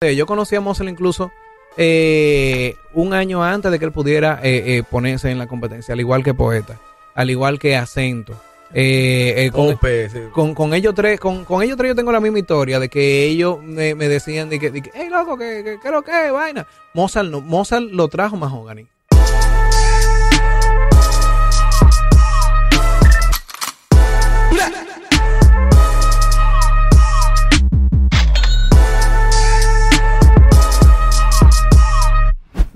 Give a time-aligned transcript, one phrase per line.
[0.00, 1.32] Yo conocí a Mozart incluso
[1.76, 5.98] eh, un año antes de que él pudiera eh, eh, ponerse en la competencia, al
[5.98, 6.78] igual que Poeta,
[7.16, 8.40] al igual que Acento.
[8.72, 10.20] Eh, eh, con, Ope, sí.
[10.30, 13.24] con, con ellos tres, con, con ellos tres yo tengo la misma historia de que
[13.24, 16.30] ellos me, me decían de que, de que, hey loco, que, que, que lo que,
[16.30, 16.64] vaina.
[16.94, 18.86] Mozart no, Mozart lo trajo Mahogany.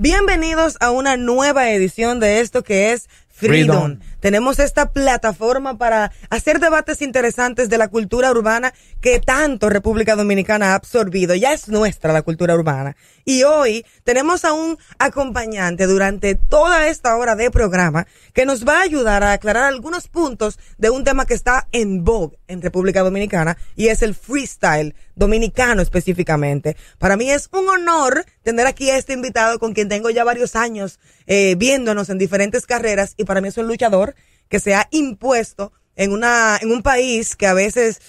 [0.03, 4.01] Bienvenidos a una nueva edición de esto que es Freedom.
[4.23, 10.71] Tenemos esta plataforma para hacer debates interesantes de la cultura urbana que tanto República Dominicana
[10.71, 11.35] ha absorbido.
[11.35, 12.95] Ya es nuestra la cultura urbana.
[13.25, 18.79] Y hoy tenemos a un acompañante durante toda esta hora de programa que nos va
[18.79, 23.03] a ayudar a aclarar algunos puntos de un tema que está en vogue en República
[23.03, 26.77] Dominicana y es el freestyle dominicano específicamente.
[26.99, 30.55] Para mí es un honor tener aquí a este invitado con quien tengo ya varios
[30.57, 34.12] años eh, viéndonos en diferentes carreras y para mí es un luchador
[34.53, 38.01] que se ha impuesto en una en un país que a veces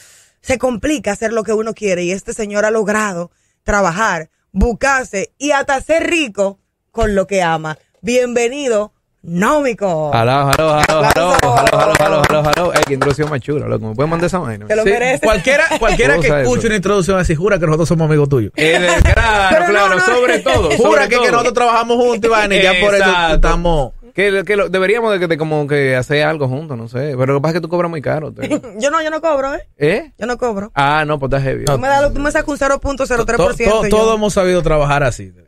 [0.41, 3.31] se complica hacer lo que uno quiere y este señor ha logrado
[3.63, 6.59] trabajar, buscarse y hasta ser rico
[6.91, 7.77] con lo que ama.
[8.02, 8.91] Bienvenido,
[9.22, 10.13] Nómico.
[10.13, 12.73] Aló, aló, aló, aló, aló, aló, aló, aló, aló.
[12.73, 13.88] Ey, qué introducción más chula, loco.
[13.88, 14.67] ¿Me pueden mandar esa vaina?
[14.67, 15.22] Te lo Sí, mereces.
[15.22, 16.38] Cualquiera, cualquiera que eso.
[16.39, 18.52] escuche una introducción así, jura que nosotros somos amigos tuyos.
[18.57, 20.05] Eh, claro, Pero no, claro, no.
[20.05, 20.72] sobre todo.
[20.72, 21.23] Jura sobre que, todo.
[21.25, 23.94] que nosotros trabajamos juntos, Iván, y ya por eso estamos.
[24.14, 27.16] Que, que lo- deberíamos de, que- de como que hacer algo juntos, no sé.
[27.17, 28.31] Pero lo que pasa es que tú cobras muy caro.
[28.80, 29.67] Yo no, yo no cobro, ¿eh?
[29.78, 30.11] ¿Eh?
[30.19, 30.72] Yo no cobro.
[30.75, 31.66] Ah, no, pues está heavy.
[31.66, 33.36] Tú me, das- tú me sacas un 0.03%.
[33.38, 35.31] To- to- todos hemos sabido trabajar así.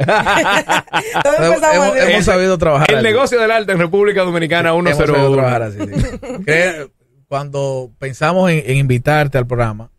[1.23, 2.11] Todos empezamos hemos, así.
[2.11, 3.03] hemos sabido trabajar El así.
[3.03, 5.95] negocio del arte en República Dominicana Hemos sabido trabajar 101.
[5.95, 6.09] así.
[6.45, 6.91] sí.
[7.27, 9.89] Cuando pensamos en, en invitarte al programa,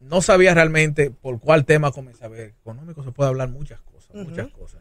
[0.00, 2.26] no sabía realmente por cuál tema comenzar.
[2.26, 4.80] A ver, económico se puede hablar muchas cosas, muchas cosas.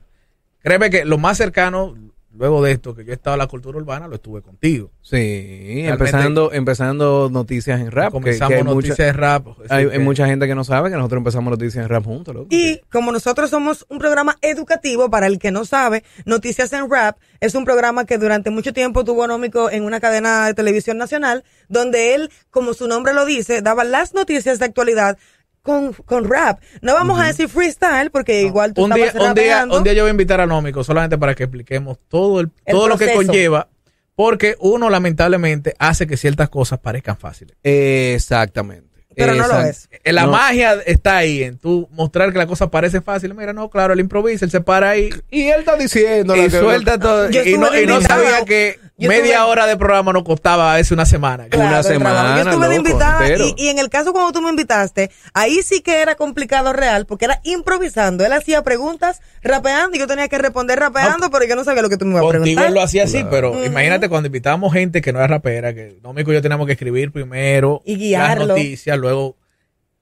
[0.62, 1.96] Créeme que lo más cercano,
[2.34, 4.92] luego de esto, que yo he estado en la cultura urbana, lo estuve contigo.
[5.02, 8.12] Sí, empezando, empezando noticias en rap.
[8.12, 9.48] Comenzamos que hay noticias mucha, de rap.
[9.70, 12.48] hay, mucha gente que no sabe que nosotros empezamos noticias en rap juntos, loco.
[12.50, 17.18] Y como nosotros somos un programa educativo, para el que no sabe, Noticias en Rap
[17.40, 21.44] es un programa que durante mucho tiempo tuvo Nómico en una cadena de televisión nacional,
[21.68, 25.18] donde él, como su nombre lo dice, daba las noticias de actualidad
[25.64, 26.62] con, con rap.
[26.82, 30.04] No vamos a decir freestyle, porque igual tú un día, un, día, un día yo
[30.04, 33.14] voy a invitar a Nómico solamente para que expliquemos todo, el, El todo lo que
[33.14, 33.70] conlleva,
[34.16, 37.56] porque uno lamentablemente hace que ciertas cosas parezcan fáciles.
[37.64, 38.94] Exactamente.
[39.16, 39.90] Pero no lo es.
[40.04, 40.32] Eh, La No.
[40.32, 43.34] magia está ahí, en tú mostrar que la cosa parece fácil.
[43.36, 46.98] Mira, no, claro, él improvisa, él se para ahí Y él está diciendo y suelta
[47.00, 47.30] todo.
[47.30, 51.06] Yo Y no, y sabía que media hora de programa nos costaba a veces una
[51.06, 51.48] semana.
[51.50, 54.42] Claro, una semana, Yo estuve de loco, invitada y, y en el caso cuando tú
[54.42, 58.26] me invitaste, ahí sí que era complicado real porque era improvisando.
[58.26, 61.90] Él hacía preguntas rapeando y yo tenía que responder rapeando, pero yo no sabía lo
[61.90, 62.68] que tú me ibas a Contigo preguntar.
[62.68, 63.30] él lo hacía así, Claro.
[63.32, 66.74] pero imagínate cuando invitábamos gente que no era rapera, que Nómico y yo teníamos que
[66.74, 68.46] escribir primero Y guiarlo.
[68.46, 69.36] las noticias, luego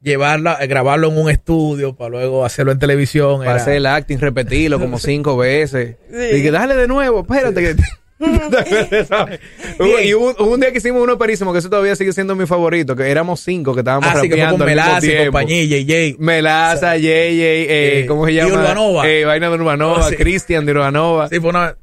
[0.02, 3.40] llevarla, eh, grabarlo en un estudio para luego hacerlo en televisión.
[3.40, 5.96] Para era- hacer el acting, repetirlo como cinco veces.
[6.10, 6.38] Sí.
[6.38, 7.62] Y que dale de nuevo, espérate.
[7.62, 7.86] que- ¿Sabes?
[8.02, 8.11] Hubo-
[10.04, 12.46] y hubo, hubo un día que hicimos uno perísimo, que eso todavía sigue siendo mi
[12.46, 16.16] favorito, que éramos cinco que estábamos que fue rapeando con mismo Melaza y compañía, JJ.
[16.20, 18.54] Melaza, JJ, eh, Eh, ¿cómo se y llama?
[18.56, 19.08] Urbanova.
[19.10, 20.16] Eh, Vaina de Urbanova, Oh, sí.
[20.16, 21.28] Cristian de Urbanova.
[21.30, 21.76] Sí, fue una,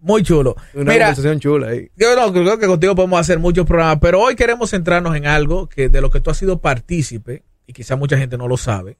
[0.00, 0.54] muy chulo.
[0.74, 1.88] Una Mira, conversación chula ahí.
[1.96, 5.68] yo no, creo que contigo podemos hacer muchos programas, pero hoy queremos centrarnos en algo
[5.68, 8.96] que de lo que tú has sido partícipe, y quizá mucha gente no lo sabe,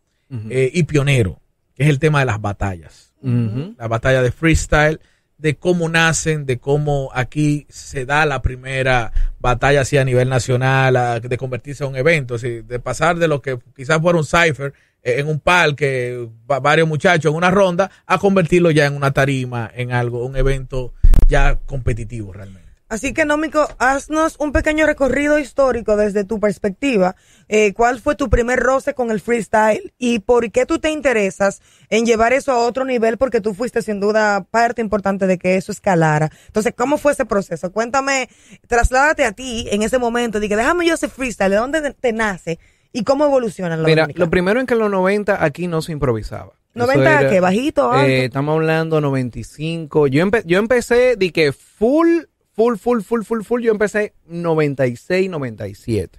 [0.50, 1.40] eh, y pionero,
[1.74, 3.12] que es el tema de las batallas.
[3.22, 3.74] Ujú.
[3.78, 5.00] La batalla de freestyle,
[5.40, 11.20] de cómo nacen, de cómo aquí se da la primera batalla así a nivel nacional,
[11.22, 15.14] de convertirse en un evento, de pasar de lo que quizás fuera un cipher eh,
[15.18, 19.70] en un parque, va- varios muchachos en una ronda, a convertirlo ya en una tarima,
[19.74, 20.92] en algo, un evento
[21.26, 22.59] ya competitivo realmente.
[22.90, 27.16] Así que, Nómico, haznos un pequeño recorrido histórico desde tu perspectiva.
[27.48, 31.62] Eh, ¿Cuál fue tu primer roce con el freestyle y por qué tú te interesas
[31.88, 33.16] en llevar eso a otro nivel?
[33.16, 36.30] Porque tú fuiste sin duda parte importante de que eso escalara.
[36.48, 37.72] Entonces, ¿cómo fue ese proceso?
[37.72, 38.28] Cuéntame,
[38.66, 40.40] trasládate a ti en ese momento.
[40.40, 41.50] Dije, déjame yo hacer freestyle.
[41.52, 42.58] ¿De dónde te nace
[42.92, 45.80] y cómo evoluciona en la Mira, lo primero es que en los 90 aquí no
[45.80, 46.52] se improvisaba.
[46.74, 48.06] Eso 90 era- qué, bajito, alto.
[48.06, 50.06] Eh, estamos hablando 95.
[50.08, 52.22] Yo, empe- yo empecé de que full,
[52.60, 53.62] full, full, full, full, full.
[53.62, 56.18] Yo empecé 96, 97.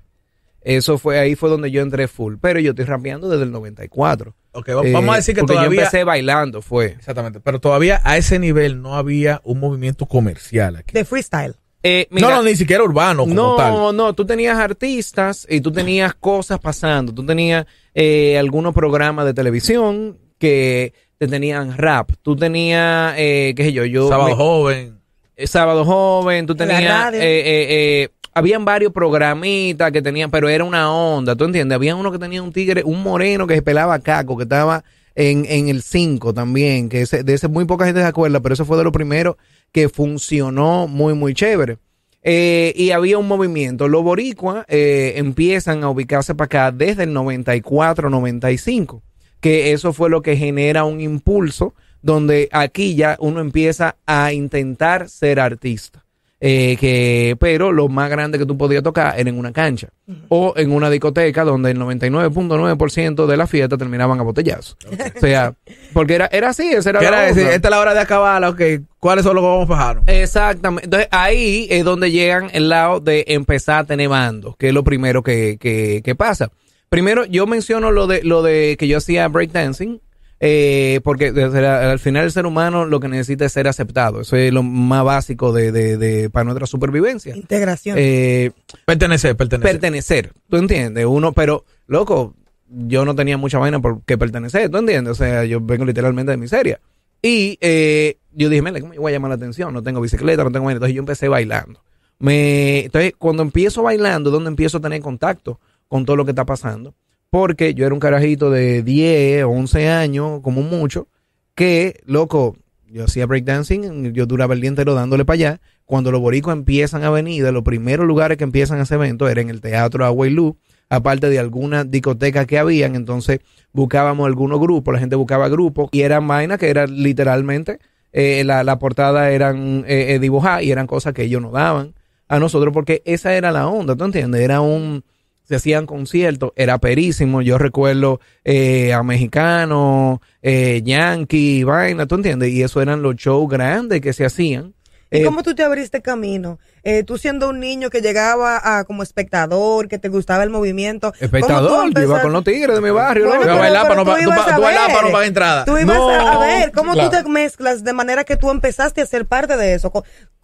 [0.63, 2.35] Eso fue, ahí fue donde yo entré full.
[2.41, 4.35] Pero yo estoy rapeando desde el 94.
[4.53, 5.75] Ok, va- vamos a Eh, decir que porque todavía...
[5.75, 6.85] yo empecé bailando, fue.
[6.88, 10.93] Exactamente, pero todavía a ese nivel no había un movimiento comercial aquí.
[10.93, 11.55] de freestyle.
[11.83, 13.95] Eh, mira, no, no, ni siquiera urbano como no, tal.
[13.95, 17.11] no, tú tenías artistas y tú tenías cosas pasando.
[17.13, 17.65] Tú tenías
[17.95, 23.85] eh, algunos programas de televisión que te tenían rap, tú tenías, eh, qué sé yo,
[23.85, 24.09] yo...
[24.09, 25.00] Sábado me- joven.
[25.41, 30.63] Eh, Sábado Joven, tú tenías, eh, eh, eh, habían varios programitas que tenían, pero era
[30.63, 31.75] una onda, ¿tú entiendes?
[31.75, 34.83] Había uno que tenía un tigre, un moreno que se pelaba caco, que estaba
[35.15, 38.53] en, en el 5 también, que ese, de ese muy poca gente se acuerda, pero
[38.53, 39.38] eso fue de lo primero
[39.71, 41.77] que funcionó muy, muy chévere.
[42.23, 43.88] Eh, y había un movimiento.
[43.88, 49.01] Los boricuas eh, empiezan a ubicarse para acá desde el 94-95,
[49.39, 55.09] que eso fue lo que genera un impulso donde aquí ya uno empieza a intentar
[55.09, 56.03] ser artista.
[56.44, 59.89] Eh, que, pero lo más grande que tú podías tocar era en una cancha
[60.27, 64.75] o en una discoteca donde el 99.9% de la fiesta terminaban a botellazos.
[65.15, 65.53] O sea,
[65.94, 67.45] porque era, era así, esa era ¿Qué la era decir?
[67.45, 68.59] Esta es la hora de acabar, ok.
[69.00, 70.01] ¿Cuáles son los que vamos a bajar?
[70.07, 70.86] Exactamente.
[70.86, 74.83] Entonces ahí es donde llegan el lado de empezar a tener bandos, que es lo
[74.83, 76.50] primero que, que, que pasa.
[76.89, 80.01] Primero, yo menciono lo de lo de que yo hacía breakdancing,
[80.43, 84.21] eh, porque desde la- al final el ser humano lo que necesita es ser aceptado.
[84.21, 87.35] Eso es lo más básico de, de, de- para nuestra supervivencia.
[87.35, 87.95] Integración.
[87.99, 88.51] Eh,
[88.85, 89.71] Pertenecer, pertenecer.
[89.71, 91.05] pertenecer, ¿tú entiendes?
[91.05, 92.33] Uno, pero, loco,
[92.67, 95.11] yo no tenía mucha vaina por que pertenecer, ¿tú entiendes?
[95.11, 96.79] O sea, yo vengo literalmente de miseria.
[97.21, 99.71] Y eh, yo dije, mira, ¿cómo yo voy a llamar la atención?
[99.73, 100.77] No tengo bicicleta, no tengo vaina.
[100.77, 101.83] Entonces yo empecé bailando.
[102.17, 106.45] Me, entonces, cuando empiezo bailando, donde empiezo a tener contacto con todo lo que está
[106.45, 106.95] pasando?
[107.31, 111.07] Porque yo era un carajito de 10 o 11 años, como mucho,
[111.55, 112.57] que, loco,
[112.87, 115.61] yo hacía breakdancing, yo duraba el día entero dándole para allá.
[115.85, 119.39] Cuando los boricos empiezan a venir, de los primeros lugares que empiezan ese evento era
[119.39, 120.57] en el Teatro Aguaylú,
[120.89, 123.39] aparte de algunas discotecas que habían, entonces
[123.71, 127.79] buscábamos algunos grupos, la gente buscaba grupos y eran vainas que eran literalmente,
[128.11, 131.93] eh, la, la portada eran eh, eh, dibujadas y eran cosas que ellos nos daban
[132.27, 134.41] a nosotros porque esa era la onda, ¿tú entiendes?
[134.41, 135.05] Era un,
[135.51, 142.50] se hacían conciertos, era perísimo, yo recuerdo eh, a mexicanos, eh, yankee, vaina, ¿tú entiendes?
[142.51, 144.74] Y eso eran los shows grandes que se hacían.
[145.13, 146.57] ¿Y Eh, cómo tú te abriste camino?
[146.83, 151.12] Eh, tú siendo un niño que llegaba a, como espectador, que te gustaba el movimiento.
[151.12, 153.27] ¿cómo tú espectador, yo iba con los tigres de mi barrio.
[153.27, 154.95] Bueno, no tú pa- tú ibas pa- a tú bailar ver.
[154.95, 155.65] para no pagar entrada.
[155.65, 157.09] Tú ibas No, a ver, ¿cómo claro.
[157.09, 159.92] tú te mezclas de manera que tú empezaste a ser parte de eso?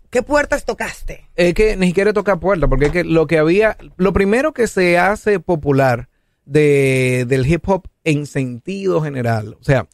[0.10, 1.26] ¿Qué puertas tocaste?
[1.36, 4.68] es que ni siquiera toca puerta, porque es que lo que había, lo primero que
[4.68, 6.10] se hace popular
[6.46, 9.88] de, del hip hop en sentido general, o sea,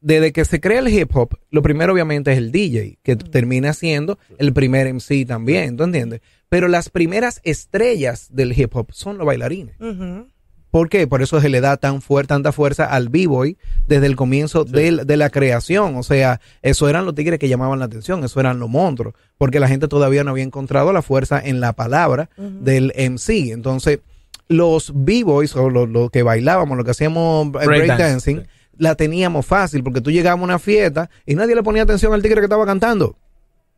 [0.00, 3.72] desde que se crea el hip hop, lo primero obviamente es el DJ, que termina
[3.72, 6.20] siendo el primer MC también, ¿tú entiendes?
[6.48, 9.76] Pero las primeras estrellas del hip hop son los bailarines.
[10.76, 11.06] ¿Por qué?
[11.06, 13.56] Por eso se le da tan fuerte, tanta fuerza al b-boy
[13.88, 15.96] desde el comienzo de la creación.
[15.96, 19.58] O sea, eso eran los tigres que llamaban la atención, eso eran los monstruos, porque
[19.58, 23.52] la gente todavía no había encontrado la fuerza en la palabra del MC.
[23.52, 24.00] Entonces,
[24.48, 28.46] los b-boys o los lo que bailábamos, lo que hacíamos Breakdance, breakdancing, sí.
[28.76, 32.20] la teníamos fácil, porque tú llegabas a una fiesta y nadie le ponía atención al
[32.20, 33.16] tigre que estaba cantando.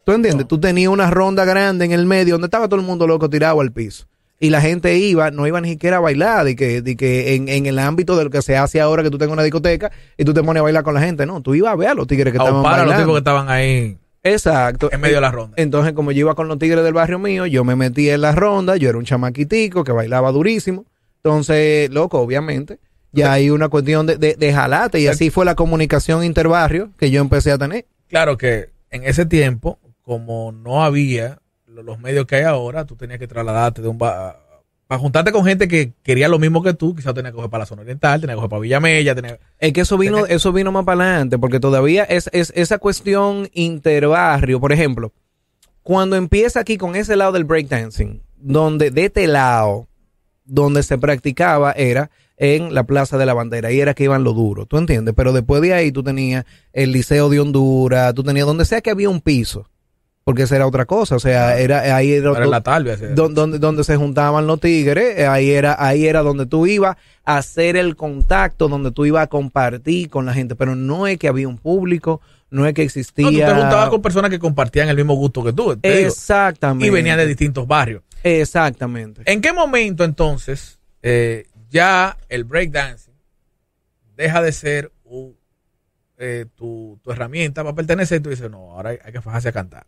[0.04, 0.48] ¿Tú entiendes?
[0.48, 3.60] Tú tenías una ronda grande en el medio donde estaba todo el mundo loco tirado
[3.60, 4.08] al piso.
[4.40, 7.48] Y la gente iba, no iba ni siquiera a bailar, de que, de que en,
[7.48, 10.24] en el ámbito de lo que se hace ahora que tú tengas una discoteca y
[10.24, 11.26] tú te pones a bailar con la gente.
[11.26, 13.02] No, tú ibas a ver a los tigres que A estaban para los bailando.
[13.02, 14.90] tipos que estaban ahí Exacto.
[14.92, 15.54] en medio de la ronda.
[15.56, 18.32] Entonces, como yo iba con los tigres del barrio mío, yo me metí en la
[18.32, 20.84] ronda, yo era un chamaquitico que bailaba durísimo.
[21.22, 22.78] Entonces, loco, obviamente,
[23.12, 27.10] ya hay una cuestión de, de, de jalate y así fue la comunicación interbarrio que
[27.10, 27.86] yo empecé a tener.
[28.08, 31.40] Claro que en ese tiempo, como no había
[31.82, 34.40] los medios que hay ahora, tú tenías que trasladarte de un ba-
[34.86, 37.62] para juntarte con gente que quería lo mismo que tú, quizás tenías que coger para
[37.62, 39.38] la zona oriental, tenías que coger para Villamella, tenías...
[39.58, 43.50] Es que eso vino, eso vino más para adelante, porque todavía es, es esa cuestión
[43.52, 45.12] interbarrio, por ejemplo,
[45.82, 49.88] cuando empieza aquí con ese lado del breakdancing, donde de este lado,
[50.46, 54.32] donde se practicaba era en la Plaza de la Bandera, ahí era que iban lo
[54.32, 55.14] duro, ¿tú entiendes?
[55.14, 58.90] Pero después de ahí tú tenías el Liceo de Honduras, tú tenías donde sea que
[58.90, 59.68] había un piso,
[60.28, 62.92] porque esa era otra cosa, o sea, era ahí era, Para la tarde.
[62.92, 63.06] así.
[63.14, 66.98] don- donde, donde se juntaban los tigres, eh, ahí era, ahí era donde tú ibas
[67.24, 71.16] a hacer el contacto, donde tú ibas a compartir con la gente, pero no es
[71.16, 72.20] que había un público,
[72.50, 73.24] no es que existía.
[73.24, 75.74] No, tú te juntabas con personas que compartían el mismo gusto que tú.
[75.76, 76.86] digo, Exactamente.
[76.86, 78.02] y venían de distintos barrios.
[78.22, 79.22] Exactamente.
[79.24, 83.14] ¿En qué momento entonces eh, ya el breakdancing
[84.14, 84.92] deja de ser
[86.18, 88.18] eh, tu, tu herramienta para pertenecer?
[88.20, 89.86] Y tú dices, no, ahora hay, hay que fajarse a cantar.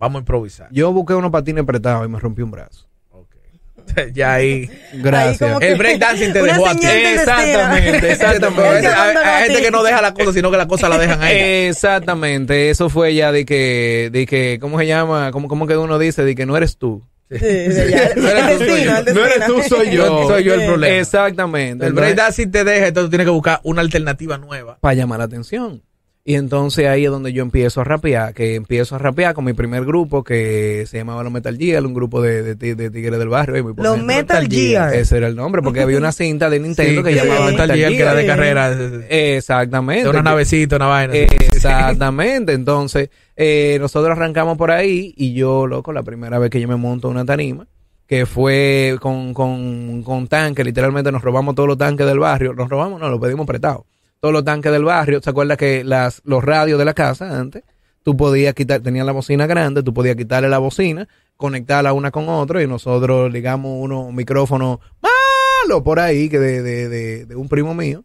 [0.00, 0.68] Vamos a improvisar.
[0.72, 2.88] Yo busqué unos patines prestados y me rompí un brazo.
[3.10, 3.36] Ok.
[4.14, 4.68] ya ahí.
[4.94, 5.58] Gracias.
[5.60, 6.86] que- El breakdancing te dejó a ti.
[6.86, 8.88] Exactamente, exactamente.
[8.88, 11.36] Hay, gente que no deja la cosa, sino que la cosa la dejan ahí.
[11.68, 15.30] Exactamente, eso fue ya de que, de que, ¿cómo se llama?
[15.32, 16.24] ¿Cómo, cómo que uno dice?
[16.24, 17.36] De que no eres tú, Sí.
[17.38, 19.46] No eres El tú, destino, el No eres destino.
[19.46, 20.26] tú, soy yo.
[20.28, 20.96] Soy yo el problema.
[20.96, 21.86] Exactamente.
[21.86, 24.78] El breakdancing te deja, entonces tú tienes que buscar una alternativa nueva.
[24.80, 25.80] para llamar la atención.
[26.22, 29.54] Y entonces ahí es donde yo empiezo a rapear, que empiezo a rapear con mi
[29.54, 33.18] primer grupo que se llamaba Los Metal Gear, un grupo de, de, ti- de tigres
[33.18, 33.56] del barrio.
[33.56, 34.94] y muy Los ponen- Metal Gear.
[34.94, 37.68] Ese era el nombre, porque había una cinta de Nintendo Sí, que que llamaba Metal
[37.68, 38.70] Metal Gear, que era de carrera.
[38.76, 40.08] De, de Exactamente.
[40.10, 41.14] una navecita, una vaina.
[41.14, 42.52] Exactamente.
[42.52, 46.76] Entonces, eh, nosotros arrancamos por ahí y yo, loco, la primera vez que yo me
[46.76, 47.66] monto una tarima,
[48.06, 52.52] que fue con, con, con tanques, literalmente nos robamos todos los tanques del barrio.
[52.52, 53.84] Nos robamos, no, los pedimos prestados.
[54.20, 55.20] Todos los tanques del barrio.
[55.22, 57.64] ¿Se acuerda que las, los radios de la casa antes,
[58.02, 62.28] tú podías quitar, tenían la bocina grande, tú podías quitarle la bocina, conectarla una con
[62.28, 67.48] otra y nosotros ligamos unos micrófonos malos por ahí que de, de, de, de un
[67.48, 68.04] primo mío.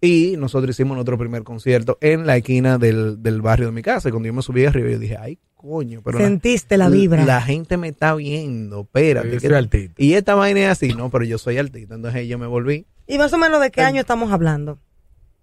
[0.00, 4.08] Y nosotros hicimos nuestro primer concierto en la esquina del, del barrio de mi casa.
[4.08, 7.24] Y cuando yo me subí arriba, yo dije, ay, coño, pero la, Sentiste la vibra.
[7.24, 9.30] la gente me está viendo, espérate.
[9.32, 9.94] Yo ¿qué- soy artista.
[9.96, 11.94] Y esta vaina es así, no, pero yo soy artista.
[11.96, 12.86] Entonces yo me volví.
[13.08, 14.78] ¿Y más o menos de qué año estamos hablando?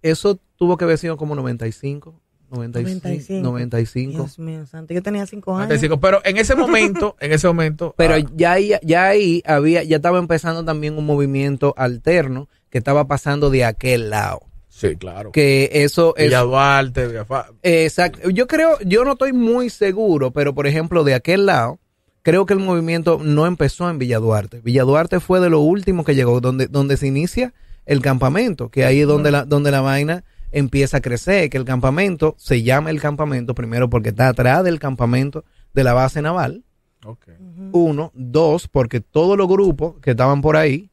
[0.04, 2.14] Eso tuvo que haber sido como 95,
[2.50, 3.42] 95, 95.
[3.42, 4.12] 95.
[4.12, 4.92] Dios mío, santo.
[4.94, 5.68] Yo tenía cinco años.
[5.68, 5.98] 95.
[6.00, 7.94] Pero en ese momento, en ese momento.
[7.98, 12.78] Pero ah, ya ahí, ya ahí había, ya estaba empezando también un movimiento alterno que
[12.78, 14.40] estaba pasando de aquel lado.
[14.68, 15.32] sí, claro.
[15.32, 18.28] Que eso es Villa Duarte, Villa Fa- Exacto.
[18.30, 21.78] Yo creo, yo no estoy muy seguro, pero por ejemplo, de aquel lado,
[22.22, 24.60] creo que el movimiento no empezó en Villa Duarte.
[24.60, 27.54] Villa Duarte fue de lo último que llegó, donde, donde se inicia
[27.86, 31.64] el campamento, que ahí es donde la, donde la vaina empieza a crecer, que el
[31.64, 36.64] campamento se llama el campamento primero porque está atrás del campamento de la base naval.
[37.04, 37.26] Ok.
[37.72, 40.90] Uno, dos, porque todos los grupos que estaban por ahí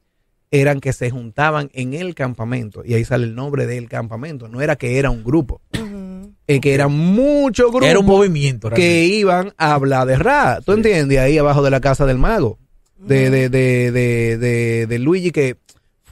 [0.50, 4.48] eran que se juntaban en el campamento y ahí sale el nombre del campamento.
[4.48, 6.34] No era que era un grupo, Ujú.
[6.46, 8.68] es que eran muchos grupos Era un movimiento.
[8.70, 10.60] que iban a hablar de Ra.
[10.62, 11.18] ¿Tú entiendes?
[11.20, 12.58] Ahí abajo de la casa del mago.
[12.98, 15.56] De, de, de, de, de, de Luigi, que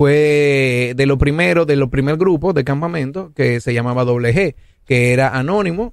[0.01, 4.55] fue de lo primero, de los primer grupos de campamento, que se llamaba Doble G,
[4.87, 5.93] que era anónimo,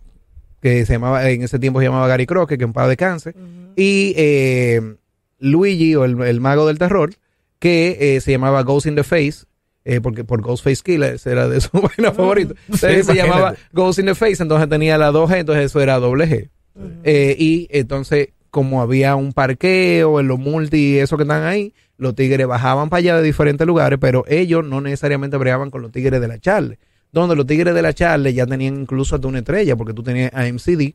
[0.62, 3.36] que se llamaba, en ese tiempo se llamaba Gary Croque, que en paz descanse.
[3.76, 4.96] Y eh,
[5.40, 7.16] Luigi, o el, el mago del terror,
[7.60, 9.44] que eh, se llamaba Ghost in the Face,
[9.84, 12.56] eh, porque por Ghostface Killer, era de su vaina favorito.
[12.68, 16.30] Entonces se llamaba Ghost in the Face, entonces tenía la 2G, entonces eso era doble
[16.30, 16.50] G.
[17.04, 22.16] Eh, y entonces, como había un parqueo en los multi, eso que están ahí, los
[22.16, 26.22] tigres bajaban para allá de diferentes lugares, pero ellos no necesariamente bregaban con los tigres
[26.22, 26.80] de la Charle.
[27.12, 30.32] Donde los tigres de la Charle ya tenían incluso hasta una estrella, porque tú tenías
[30.34, 30.94] a MCD,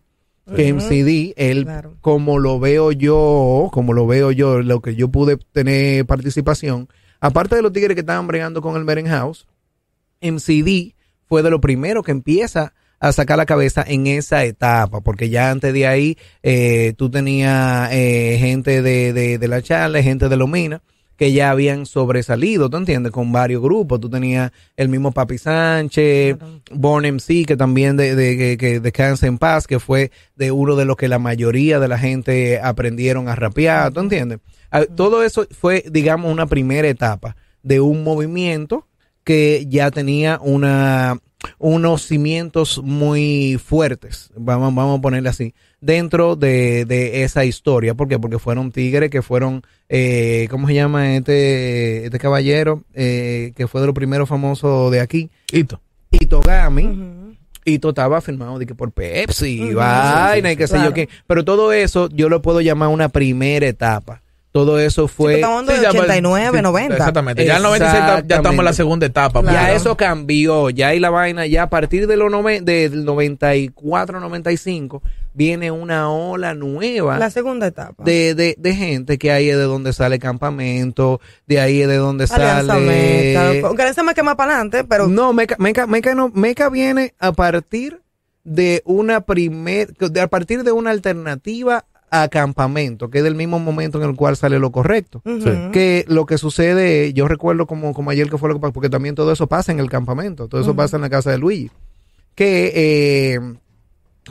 [0.55, 0.73] que.
[0.73, 1.95] MCD, él, Claro.
[2.01, 6.89] como lo veo yo, como lo veo yo, lo que yo pude tener participación,
[7.21, 9.47] aparte de los tigres que estaban bregando con el Meren House,
[10.21, 10.95] MCD
[11.27, 15.51] fue de lo primero que empieza a sacar la cabeza en esa etapa, porque ya
[15.51, 20.37] antes de ahí eh, tú tenías eh, gente de, de, de la charla, gente de
[20.37, 20.83] Lomina,
[21.23, 23.13] que ya habían sobresalido, ¿tú entiendes?
[23.13, 24.01] Con varios grupos.
[24.01, 26.61] Tú tenías el mismo Papi Sánchez, Claro.
[26.73, 30.75] Born MC, que también de, de, que, que descansa en paz, que fue de uno
[30.75, 34.41] de los que la mayoría de la gente aprendieron a rapear, ¿tú entiendes?
[34.73, 38.89] Ah, Todo eso fue, digamos, una primera etapa de un movimiento
[39.23, 41.21] que ya tenía una
[41.59, 47.95] unos cimientos muy fuertes, vamos, vamos a ponerle así, dentro de, de esa historia.
[47.95, 48.19] ¿Por qué?
[48.19, 52.85] Porque fueron tigres que fueron, eh, ¿cómo se llama este, este caballero?
[52.95, 55.81] Eh, que fue de los primeros famosos de aquí, Hito.
[56.11, 56.85] Itogami.
[56.85, 57.37] Ujú.
[57.65, 60.89] Ito estaba firmado de que por Pepsi, Ujú, vaina sí, sí, y qué sé claro.
[60.91, 61.09] yo qué.
[61.29, 64.21] Pero todo eso yo lo puedo llamar una primera etapa.
[64.53, 65.37] Todo eso fue...
[65.37, 66.95] Estamos hablando de Sí, ya, pues, 89, sí, 90.
[66.97, 67.45] Exactamente.
[67.47, 69.41] Ya en el 96 ya- estamos en la segunda etapa.
[69.41, 69.57] Claro.
[69.57, 74.21] Ya eso cambió, ya ahí la vaina, ya a partir de los noven- del 94,
[74.21, 75.03] 95,
[75.35, 78.05] viene una ola nueva La segunda etapa.
[78.05, 81.97] de, de, de gente que ahí es de donde sale campamento, de ahí es de
[81.97, 82.87] donde Alianza sale...
[82.87, 83.67] Meca.
[83.69, 87.33] Aunque Alianza Meca más para adelante, pero No, Meca, Meca, Meca, no, Meca viene a
[87.33, 88.03] partir
[88.45, 93.59] de una primer, de- a partir de una alternativa a campamento, que es del mismo
[93.59, 95.23] momento en el cual sale lo correcto.
[95.73, 98.91] Que lo que sucede, yo recuerdo como, como ayer que fue lo que pasó, porque
[98.91, 101.71] también todo eso pasa en el campamento, todo eso pasa en la casa de Luigi.
[102.35, 103.39] Que, eh,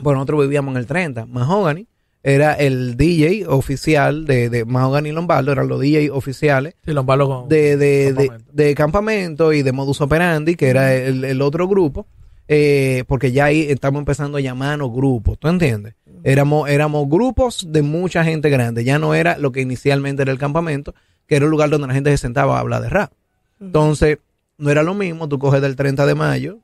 [0.02, 1.88] bueno, nosotros vivíamos en el 30, Mahogany
[2.24, 7.28] era el DJ oficial de, de Mahogany y Lombardo, eran los DJ oficiales Sí, Lombardo
[7.28, 8.52] con- de, de, de, Campamento.
[8.54, 12.06] de campamento y de modus operandi, que era el, el otro grupo,
[12.48, 15.96] eh, porque ya ahí estamos empezando a llamarnos grupos, ¿tú entiendes?
[16.24, 20.38] Éramos, éramos grupos de mucha gente grande, ya no era lo que inicialmente era el
[20.38, 20.94] campamento,
[21.28, 23.12] que era el lugar donde la gente se sentaba a hablar de rap.
[23.60, 24.20] Entonces,
[24.58, 26.60] no era lo mismo, tú coges del 30 de mayo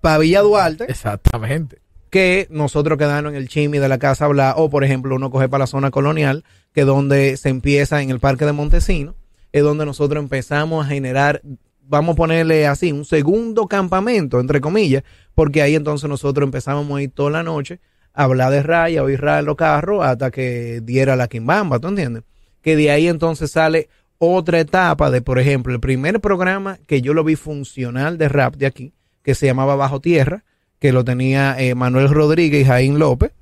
[0.00, 1.78] para Villa Duarte, Exactamente.
[2.10, 5.48] que nosotros quedamos en el chimi de la Casa Bla, o por ejemplo uno coge
[5.48, 9.14] para la zona colonial, que es donde se empieza en el Parque de Montesino,
[9.52, 11.40] es donde nosotros empezamos a generar,
[11.82, 17.02] vamos a ponerle así, un segundo campamento, entre comillas, porque ahí entonces nosotros empezamos a
[17.02, 17.80] ir toda la noche
[18.14, 22.22] hablar de raya, oír raya en los carros, hasta que diera la quimbamba, ¿tú entiendes?
[22.62, 27.12] Que de ahí entonces sale otra etapa de, por ejemplo, el primer programa que yo
[27.12, 28.92] lo vi funcional de rap de aquí,
[29.22, 30.44] que se llamaba Bajo Tierra,
[30.78, 33.32] que lo tenía eh, Manuel Rodríguez y Jaín López,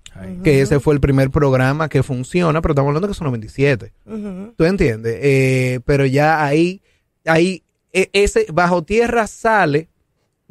[0.44, 3.92] que ese fue el primer programa que funciona, pero estamos hablando que son 97.
[4.06, 4.54] Ujú.
[4.56, 5.18] ¿Tú entiendes?
[5.22, 6.82] Eh, pero ya ahí,
[7.24, 7.62] ahí,
[7.92, 9.88] e- ese Bajo Tierra sale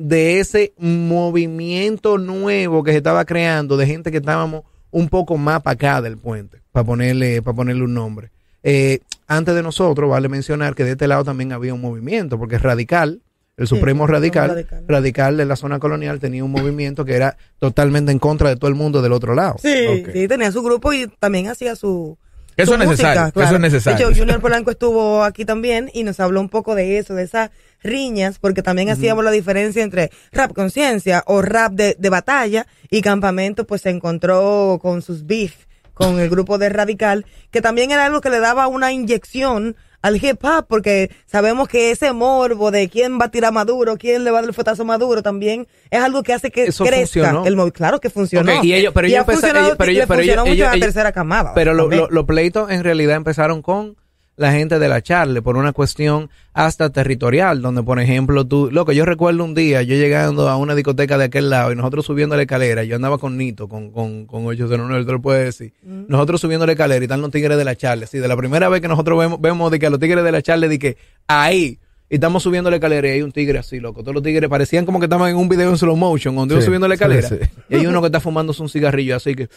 [0.07, 5.61] de ese movimiento nuevo que se estaba creando de gente que estábamos un poco más
[5.61, 8.31] para acá del puente, para ponerle, para ponerle un nombre.
[8.63, 12.57] Eh, antes de nosotros, vale mencionar que de este lado también había un movimiento, porque
[12.57, 13.21] Radical,
[13.57, 14.85] el Supremo Radical, Radical.
[14.87, 18.69] Radical de la zona colonial tenía un movimiento que era totalmente en contra de todo
[18.69, 19.55] el mundo del otro lado.
[19.59, 22.17] Sí, tenía su grupo y también hacía su.
[22.57, 24.07] Eso es necesario, música, eso es necesario.
[24.07, 27.23] De hecho, Junior Polanco estuvo aquí también y nos habló un poco de eso, de
[27.23, 27.51] esas
[27.83, 33.01] riñas, porque también hacíamos la diferencia entre rap conciencia o rap de, de batalla y
[33.01, 35.53] Campamento pues se encontró con sus beef
[35.93, 40.15] con el grupo de Radical, que también era algo que le daba una inyección al
[40.17, 44.31] hip hop, porque sabemos que ese morbo de quién va a tirar Maduro, quién le
[44.31, 47.01] va a dar el fotazo a Maduro, también es algo que hace que Eso crezca
[47.01, 47.45] funcionó.
[47.45, 48.51] el movi- Claro que funcionó.
[48.63, 51.11] Y ellos- pero ellos empezaron- ellos- pero ellos- pero ellos- mucho a la ellos- tercera
[51.11, 51.53] camada.
[51.53, 52.01] Pero lo- también.
[52.01, 53.95] lo- los pleitos en realidad empezaron con
[54.41, 58.91] la gente de la Charle por una cuestión hasta territorial, donde por ejemplo tú, loco,
[58.91, 62.35] yo recuerdo un día yo llegando a una discoteca de aquel lado y nosotros subiendo
[62.35, 66.41] la escalera, yo andaba con Nito, con, con, con 809, te lo puedo decir, nosotros
[66.41, 68.81] subiendo la escalera y están los tigres de la Charle, sí, de la primera vez
[68.81, 71.79] que nosotros vemos, vemos de que a los tigres de la Charle, de que ahí,
[72.09, 74.85] y estamos subiendo la escalera y hay un tigre así, loco, todos los tigres parecían
[74.85, 77.03] como que estaban en un video en slow motion, donde iban Sí, subiendo la sí,
[77.03, 77.35] escalera, sí.
[77.69, 79.47] y hay uno que está fumándose un cigarrillo así que...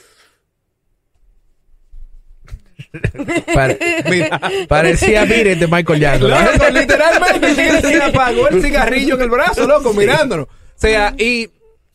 [3.55, 3.79] Pare-
[4.11, 6.31] Mira, parecía, mire, de Michael Jackson.
[6.31, 10.47] Loco, literalmente se apagó el cigarrillo en el brazo, loco, mirándonos.
[10.47, 11.51] O sea, y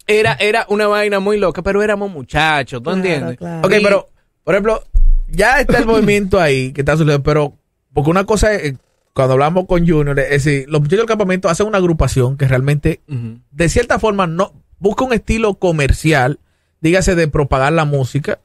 [0.08, 3.38] era, era una vaina muy loca, pero éramos muchachos, ¿tú Claro, entiendes?
[3.38, 3.68] claro.
[3.68, 4.10] Ok, pero,
[4.44, 4.84] por ejemplo,
[5.28, 7.54] ya está el movimiento ahí que está sucediendo, pero,
[7.94, 8.78] porque una cosa es, eh,
[9.14, 13.02] cuando hablamos con Junior, es decir, los muchachos del campamento hacen una agrupación que realmente,
[13.52, 16.40] de cierta forma, no busca un estilo comercial,
[16.82, 18.40] dígase de propagar la música,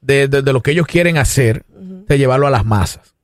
[0.00, 3.14] de, de- de lo que ellos quieren hacer, de llevarlo a las masas.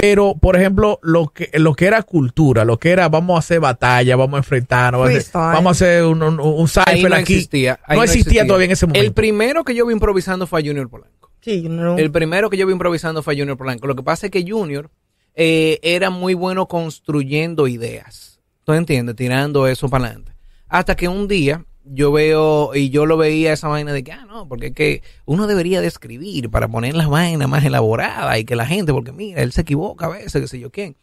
[0.00, 3.58] Pero, por ejemplo, lo que, lo que era cultura, lo que era vamos a hacer
[3.58, 5.54] batalla, vamos a enfrentarnos, vamos a hacer- Freestyle.
[5.54, 7.32] vamos a hacer un, un, un cypher no aquí.
[7.34, 7.80] existía.
[7.84, 9.04] ahí no existía todavía en ese momento.
[9.04, 11.32] El primero que yo vi improvisando fue a Junior Polanco.
[11.40, 13.88] Sí, no- El primero que yo vi improvisando fue a Junior Polanco.
[13.88, 14.88] Lo que pasa es que Junior
[15.34, 18.40] eh, era muy bueno construyendo ideas.
[18.64, 19.16] ¿Tú entiendes?
[19.16, 20.32] Tirando eso para adelante.
[20.68, 24.24] Hasta que un día yo veo, y yo lo veía esa vaina de que, ah,
[24.26, 28.44] no, porque es que uno debería de escribir para poner las vainas más elaboradas y
[28.44, 30.96] que la gente, porque mira, él se equivoca a veces, que sé yo quién.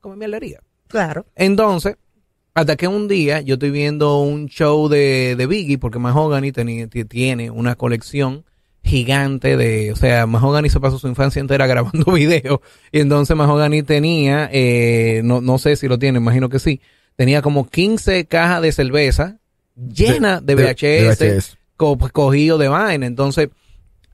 [0.00, 0.60] Como mierdería.
[0.86, 1.26] claro.
[1.36, 1.96] Entonces,
[2.54, 7.04] hasta que un día yo estoy viendo un show de, de Biggie, porque Mahogany ti-
[7.04, 8.44] tiene una colección
[8.82, 12.60] gigante de, o sea, Mahogany se pasó su infancia entera grabando videos,
[12.92, 16.80] y entonces Mahogany tenía, eh, no, no sé si lo tiene, imagino que sí,
[17.16, 19.38] tenía como 15 cajas de cerveza
[19.92, 21.56] llenas de, de- VHS, de VHS.
[21.76, 23.48] co- cogido de vaina, entonces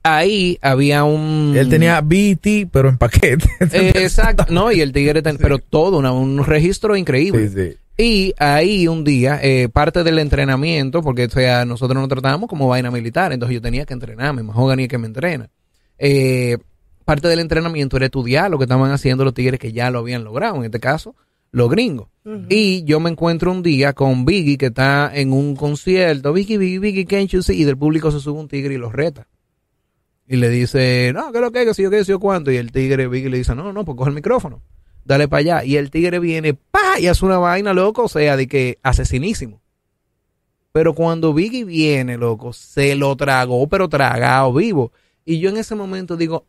[0.03, 1.53] ahí había un...
[1.57, 3.45] Él tenía BT, pero en paquete.
[3.71, 7.49] Eh, exacto, no, y el tigre, ten- pero todo, una- un registro increíble.
[7.49, 7.77] Sí, sí.
[7.97, 12.67] Y ahí un día, eh, parte del entrenamiento, porque o sea, nosotros nos tratábamos como
[12.67, 15.49] vaina militar, entonces yo tenía que entrenarme, más ni que me entrena.
[15.97, 16.57] Eh,
[17.05, 20.25] parte del entrenamiento era estudiar lo que estaban haciendo los tigres que ya lo habían
[20.25, 21.15] logrado, en este caso,
[21.55, 22.07] los gringos.
[22.49, 26.79] Y yo me encuentro un día con Biggie que está en un concierto, Biggie, Biggie,
[26.79, 27.61] Biggie, can't you see?
[27.61, 29.27] Y del público se sube un tigre y los reta.
[30.27, 31.67] Y le dice, no, ¿qué es lo que es?
[31.67, 32.51] ¿Qué sé yo qué sé yo cuánto?
[32.51, 34.61] Y el tigre, Biggie, le dice, no, no, pues coge el micrófono
[35.05, 35.63] dale para allá.
[35.63, 39.61] Y el tigre viene, pa, y hace una vaina, loco, o sea, de que asesinísimo.
[40.73, 44.91] Pero cuando Biggie viene, loco, se lo tragó, pero tragado vivo.
[45.23, 46.45] Y yo en ese momento digo,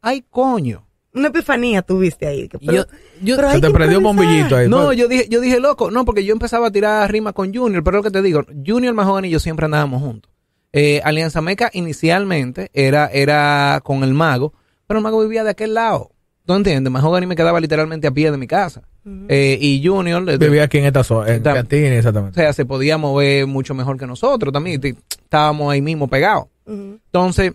[0.00, 0.86] ay, coño.
[1.18, 2.48] Una epifanía tuviste ahí.
[2.48, 2.84] pero- yo,
[3.22, 4.68] yo- pero Se te prendió un bombillito ahí.
[4.68, 4.98] no, pues.
[4.98, 7.98] yo dije, yo dije, loco, no, porque yo empezaba a tirar rima con Junior, pero
[7.98, 10.30] lo que te digo, Junior Mahogany y yo siempre andábamos juntos.
[10.72, 14.52] Eh, Alianza Meca inicialmente era, era con el mago,
[14.86, 16.10] pero el mago vivía de aquel lado.
[16.46, 16.90] ¿Tú entiendes?
[16.90, 18.82] Mahogany me quedaba literalmente a pie de mi casa.
[19.28, 22.34] Eh, y Junior, Vivía aquí en esta zona, en Cantina, o exactamente.
[22.40, 24.80] sea, se podía mover mucho mejor que nosotros también.
[24.84, 26.46] Estábamos ahí mismo pegados.
[26.66, 27.52] Entonces,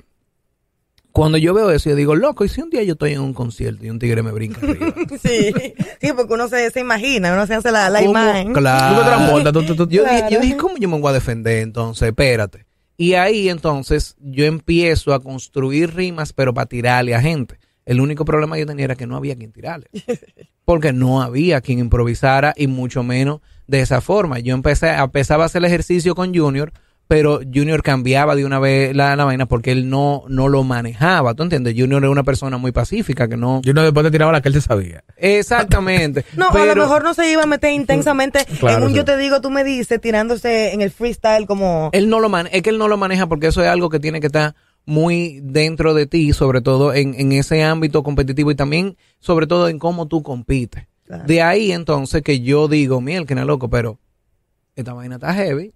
[1.14, 3.34] cuando yo veo eso, yo digo, loco, ¿y si un día yo estoy en un
[3.34, 4.94] concierto y un tigre me brinca arriba?
[5.22, 5.54] Sí,
[6.02, 8.48] sí, porque uno se, se imagina, uno se hace la, la imagen.
[8.48, 9.04] Tú te Claro.
[9.06, 12.10] transportas, tú- tú- tú- Yo, dije, yo dije, ¿cómo yo me voy a defender entonces?
[12.10, 12.66] Espérate.
[12.98, 17.58] Y ahí entonces yo empiezo a construir rimas, pero para tirarle a gente.
[17.86, 19.88] El único problema que yo tenía era que no había quien tirarle.
[20.66, 24.40] Porque no había quien improvisara y mucho menos de esa forma.
[24.40, 26.72] Yo empecé, empezaba a hacer el ejercicio con Junior,
[27.08, 31.34] pero Junior cambiaba de una vez la, la vaina porque él no, no lo manejaba.
[31.36, 31.76] ¿Tú entiendes?
[31.78, 33.62] Junior era una persona muy pacífica que no.
[33.64, 35.04] Yo no después te tiraba la que él se sabía.
[35.18, 36.26] Exactamente.
[36.38, 38.96] No, a lo mejor no se iba a meter intensamente Claro, en un sí.
[38.96, 41.90] yo te digo, tú me dices, tirándose en el freestyle como...
[41.94, 44.00] él no lo mane- es que él no lo maneja porque eso es algo que
[44.00, 48.56] tiene que estar muy dentro de ti, sobre todo en, en ese ámbito competitivo y
[48.56, 50.88] también sobre todo en cómo tú compites.
[51.06, 51.24] Claro.
[51.26, 54.00] De ahí entonces que yo digo, miel, que no loco, pero
[54.76, 55.74] esta vaina está heavy,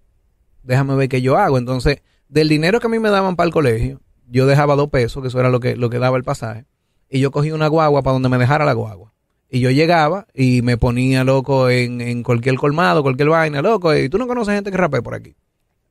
[0.62, 1.58] déjame ver qué yo hago.
[1.58, 5.22] Entonces, del dinero que a mí me daban para el colegio, yo dejaba dos pesos,
[5.22, 6.66] que eso era lo que, lo que daba el pasaje,
[7.08, 9.12] y yo cogí una guagua para donde me dejara la guagua.
[9.50, 14.08] Y yo llegaba y me ponía loco en, en cualquier colmado, cualquier vaina, loco, y
[14.10, 15.34] tú no conoces gente que rapee por aquí.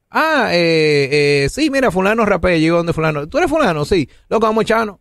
[0.10, 3.28] Ah, eh, eh, sí, mira, fulano rapé, llegó donde fulano.
[3.28, 3.84] ¿Tú eres fulano?
[3.84, 4.08] Sí.
[4.30, 5.00] Loco, vamos echano.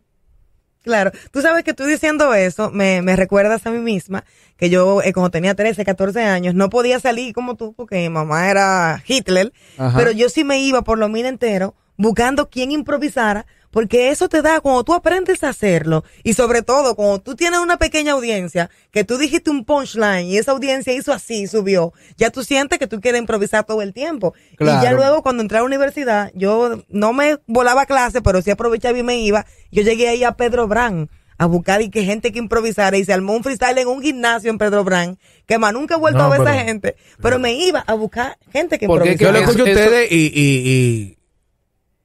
[0.87, 4.23] Claro, tú sabes que tú diciendo eso me, me recuerdas a mí misma
[4.55, 8.09] que yo eh, cuando tenía 13, 14 años no podía salir como tú porque mi
[8.09, 9.97] mamá era Hitler, Ajá.
[9.97, 13.45] pero yo sí me iba por lo mil entero buscando quién improvisara
[13.77, 17.59] porque eso te da cuando tú aprendes a hacerlo y sobre todo cuando tú tienes
[17.59, 22.31] una pequeña audiencia que tú dijiste un punchline y esa audiencia hizo así, subió, ya
[22.31, 24.33] tú sientes que tú quieres improvisar todo el tiempo.
[24.59, 24.97] Y ya Claro.
[24.97, 29.03] luego cuando entré a la universidad, yo no me volaba clase, pero sí aprovechaba y
[29.03, 29.45] me iba.
[29.71, 33.13] Yo llegué ahí a Pedro Brand a buscar y que gente que improvisara y se
[33.13, 36.25] armó un freestyle en un gimnasio en Pedro Brand, que más nunca he vuelto No,
[36.25, 39.37] a ver pero- esa gente, pero me iba a buscar gente que Porque improvisara.
[39.39, 41.16] Yo lo escucho a ustedes y, y, y,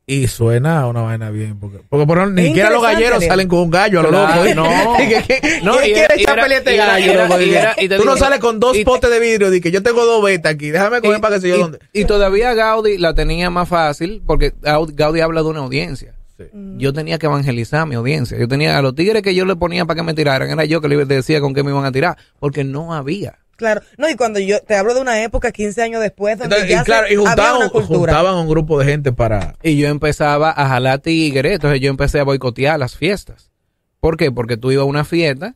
[0.07, 1.59] y suena una vaina bien.
[1.61, 4.45] Porque, porque por ejemplo, ni siquiera los galleros salen con un gallo a lo Claro,
[4.45, 4.55] loco.
[4.69, 4.97] no.
[4.97, 7.41] ¿Qué- qué- No, ¿Quién y quiere echar pelea era- gallo, era- loco?
[7.41, 9.83] y era- y te Tú no sales con dos y- potes de vidrio que yo
[9.83, 10.71] tengo dos betas aquí.
[10.71, 11.79] Déjame coger para que sé yo y, dónde.
[11.93, 16.15] y todavía Gaudí la tenía más fácil porque Gaud- Gaudí habla de una audiencia.
[16.39, 16.45] Sí.
[16.79, 18.37] Yo tenía que evangelizar a mi audiencia.
[18.39, 20.81] Yo tenía a los tigres que yo le ponía para que me tiraran, era yo
[20.81, 23.39] que les decía con qué me iban a tirar, porque no había.
[23.63, 26.69] Claro, no, y cuando yo te hablo de una época, 15 años después, donde Entonces,
[26.77, 28.13] ya y claro, se- y había juntaban, una cultura.
[28.15, 29.55] juntaban un grupo de gente para.
[29.63, 33.51] Y yo empezaba a jalar tigres, entonces yo empecé a boicotear las fiestas.
[34.01, 34.33] ¿Por qué?
[34.33, 35.55] Porque tú ibas a una fiesta.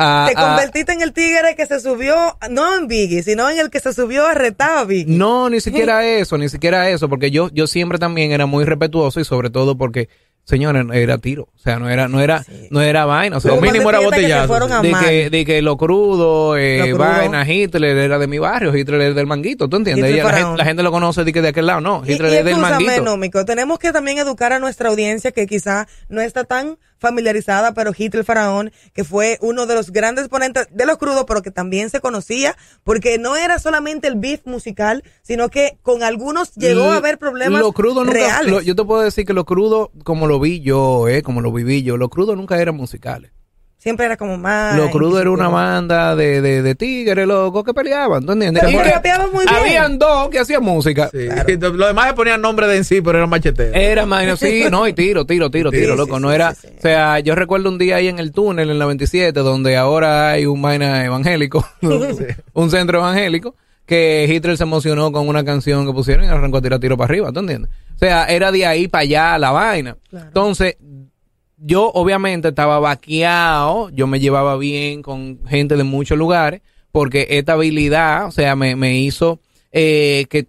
[0.00, 2.14] A, Te a- convertiste en el tigre que se subió,
[2.50, 5.16] no en Biggie, sino en el que se subió a retar a Biggie.
[5.16, 9.18] No, ni siquiera eso, ni siquiera eso, porque yo, yo siempre también era muy respetuoso
[9.18, 10.08] y sobre todo porque,
[10.48, 13.60] señores, era tiro, o sea, no era, no era, no era vaina, o sea, Lo
[13.60, 16.98] mínimo era que botellazo, de que, de que lo crudo, eh, Lo crudo.
[17.10, 20.10] vaina, Hitler era de mi barrio, Hitler es del manguito, ¿tú entiendes?
[20.12, 22.32] Ella- la, gente, la gente lo conoce de que de aquel lado, no, Y, Hitler
[22.32, 23.44] y es del manguito.
[23.44, 28.24] Tenemos que también educar a nuestra audiencia que quizá no está tan familiarizada, pero Hitler
[28.24, 32.00] Faraón, que fue uno de los grandes ponentes de los crudos, pero que también se
[32.00, 37.18] conocía, porque no era solamente el beef musical, sino que con algunos llegó a haber
[37.18, 38.50] problemas Lo crudo nunca, reales.
[38.52, 41.52] lo- yo te puedo decir que lo crudo, como lo vi yo, eh, como lo
[41.52, 43.30] viví yo, lo crudo nunca eran musicales.
[43.88, 44.76] Siempre era como más...
[44.76, 48.60] Lo crudo era una banda de, de, de tigres locos que peleaban, ¿tú entiendes?
[48.62, 49.56] Pero Y porque que rapeaban muy bien.
[49.56, 51.08] Habían dos que hacían música.
[51.10, 51.26] Sí.
[51.58, 53.74] Los demás se ponían nombre de en sí, pero eran macheteros.
[53.74, 56.16] Era más, sí, no, y tiro, tiro, tiro, Sí, tiro, sí, loco.
[56.16, 56.68] sí, no sí, era, sí.
[56.76, 60.32] o sea, yo recuerdo un día ahí en el túnel, en el 97, donde ahora
[60.32, 61.66] hay un vaina evangélico,
[62.52, 63.54] un centro evangélico,
[63.86, 67.06] que Hitler se emocionó con una canción que pusieron y arrancó a tirar tiro para
[67.06, 67.70] arriba, ¿tú entiendes?
[67.94, 69.96] O sea, era de ahí para allá la vaina.
[70.10, 70.26] Claro.
[70.26, 70.76] Entonces,
[71.60, 77.54] yo obviamente estaba vaqueado, yo me llevaba bien con gente de muchos lugares, porque esta
[77.54, 79.40] habilidad, o sea, me, me hizo
[79.72, 80.48] eh, que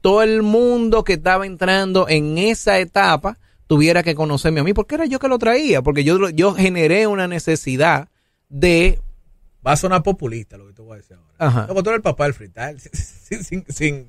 [0.00, 4.94] todo el mundo que estaba entrando en esa etapa tuviera que conocerme a mí, porque
[4.94, 8.08] era yo que lo traía, porque yo, yo generé una necesidad
[8.48, 9.00] de...
[9.66, 11.34] Va a sonar populista lo que te voy a decir ahora.
[11.38, 11.66] Ajá.
[11.66, 12.78] Tú eres el papá del freestyle.
[12.92, 14.06] Sin, sin, sin-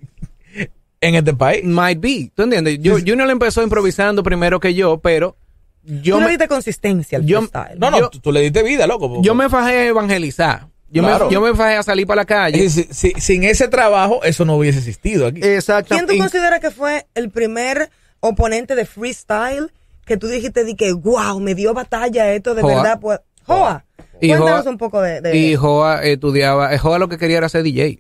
[1.02, 1.64] en este país.
[1.64, 2.80] Might be, ¿tú entiendes?
[2.82, 5.36] Yo, Junior empezó improvisando primero que yo, pero
[5.84, 7.80] yo Tú le me, diste consistencia al yo- freestyle.
[7.80, 9.10] No, no, Yo- tú, tú le diste vida, loco.
[9.10, 10.68] porque- yo me fajé a evangelizar.
[10.92, 11.28] Yo, Claro.
[11.28, 12.66] me, yo me fajé a salir para la calle.
[12.66, 15.40] Es decir, si- sin ese trabajo, eso no hubiese existido aquí.
[15.44, 15.94] Exacto.
[15.94, 17.90] ¿Quién tú Y- consideras que fue el primer
[18.22, 19.72] oponente de freestyle
[20.06, 22.76] que tú dijiste de que, wow, me dio batalla esto de Joa.
[22.76, 23.00] verdad?
[23.00, 23.86] Pues, Joa.
[24.20, 25.22] Y Cuéntanos Joa- un poco de...
[25.22, 28.00] de- Y Joa estudiaba, eh, Joa lo que quería era ser DJ.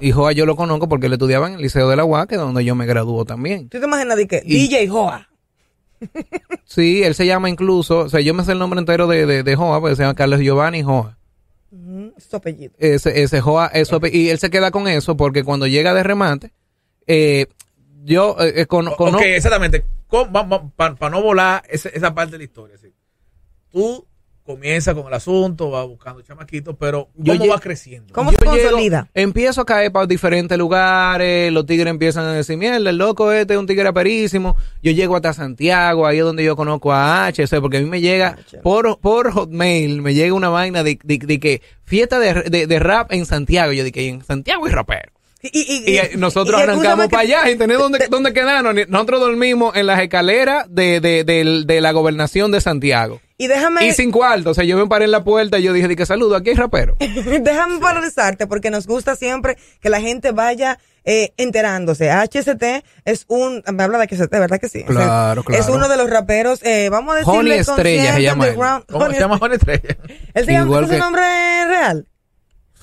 [0.00, 2.34] Y Joa yo lo conozco porque él estudiaba en el Liceo de la UAC, que
[2.36, 3.68] es donde yo me graduó también.
[3.68, 5.28] ¿Tú te imaginas de que Y- DJ Joa?
[6.64, 9.42] Sí, él se llama incluso, o sea, yo me sé el nombre entero de, de,
[9.42, 11.18] de Joa, porque se llama Carlos Giovanni Joa.
[12.30, 12.72] Tu apellido.
[12.78, 16.52] Ese, ese Joa, eso, y él se queda con eso porque cuando llega de remate,
[17.06, 17.46] eh,
[18.04, 19.22] yo eh, eh, cono- ok, conozco...
[19.24, 19.84] exactamente.
[20.76, 22.76] Para no volar ese- esa parte de la historia.
[22.78, 22.92] sí.
[23.70, 24.06] Tú
[24.54, 28.12] comienza con el asunto, va buscando chamaquitos, pero Yo ¿cómo llego- va creciendo?
[28.14, 29.08] ¿Cómo Yo se llego, consolida?
[29.14, 33.54] empiezo a caer para diferentes lugares, los tigres empiezan a decir, mierda, el loco este
[33.54, 34.56] es un tigre aperísimo.
[34.82, 37.80] Yo llego hasta Santiago, ahí es donde yo conozco a H, o sea, porque a
[37.80, 42.18] mí me llega por, por Hotmail, me llega una vaina de, de- de que fiesta
[42.18, 43.72] de, de- de rap en Santiago.
[43.72, 45.12] Yo dije, en Santiago hay rapero.
[45.42, 45.48] Y,
[45.92, 48.74] y- eh, nosotros y arrancamos para allá y tenemos dónde, dónde quedarnos.
[48.88, 53.20] Nosotros dormimos en las escaleras de, de, del- de la gobernación de Santiago.
[53.38, 55.72] Y déjame, Y sin cuarto, o sea, yo me paré en la puerta y yo
[55.72, 56.96] dije, di que saludo, aquí hay rapero.
[57.40, 62.08] déjame valorizarte porque nos gusta siempre que la gente vaya eh, enterándose.
[62.12, 62.62] HST
[63.04, 64.84] es un, me habla de HST, ¿verdad que sí?
[64.84, 65.74] Claro, Es claro.
[65.74, 68.54] uno de los raperos, eh, vamos a decirle Honey Estrella se llama él.
[68.54, 69.96] ¿Cómo Honey se llama Juan Estrella?
[70.34, 71.22] Él se llama ¿es su nombre
[71.66, 72.06] real.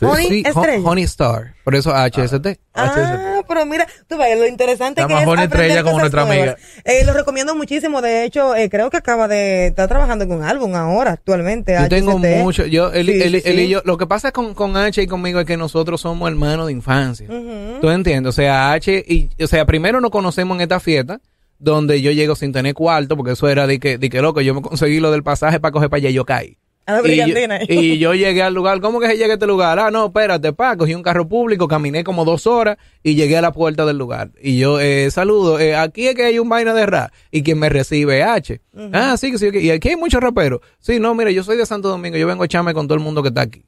[0.08, 0.90] Honey Sí, Hon- Estrella.
[0.90, 2.60] Honey Star, por eso HST.
[2.74, 6.56] Ah, pero mira, tú ves lo interesante que es Estrella como nuestra amiga.
[6.86, 8.02] Eh, lo recomiendo muchísimo.
[8.02, 11.76] De hecho, eh, creo que acaba de estar trabajando en un álbum ahora, actualmente.
[11.80, 12.38] Yo tengo HST.
[12.44, 13.62] mucho, yo, él, Sí, él- sí, él sí.
[13.64, 16.68] y yo, lo que pasa con, con H y conmigo es que nosotros somos hermanos
[16.68, 17.28] de infancia.
[17.30, 17.80] Ujú.
[17.82, 18.30] ¿Tú entiendes?
[18.30, 21.20] O sea, H y, o sea, primero nos conocemos en esta fiesta,
[21.58, 24.54] donde yo llego sin tener cuarto, porque eso era de que, de que loco, yo
[24.54, 26.58] me conseguí lo del pasaje para coger para allá y yo caí.
[26.90, 27.60] A la Y yo, brigantina.
[27.68, 29.78] y yo llegué al lugar, ¿cómo que se llega a este lugar?
[29.78, 33.42] Ah, no, espérate, pa, cogí un carro público, caminé como dos horas y llegué a
[33.42, 34.32] la puerta del lugar.
[34.42, 37.60] Y yo, eh, saludo, eh, aquí es que hay un vaina de rap y quien
[37.60, 38.60] me recibe H.
[38.92, 40.62] Ah, sí, que sí, y aquí hay muchos raperos.
[40.80, 43.04] Sí, no, mire, yo soy de Santo Domingo, yo vengo a echarme con todo el
[43.04, 43.64] mundo que está aquí.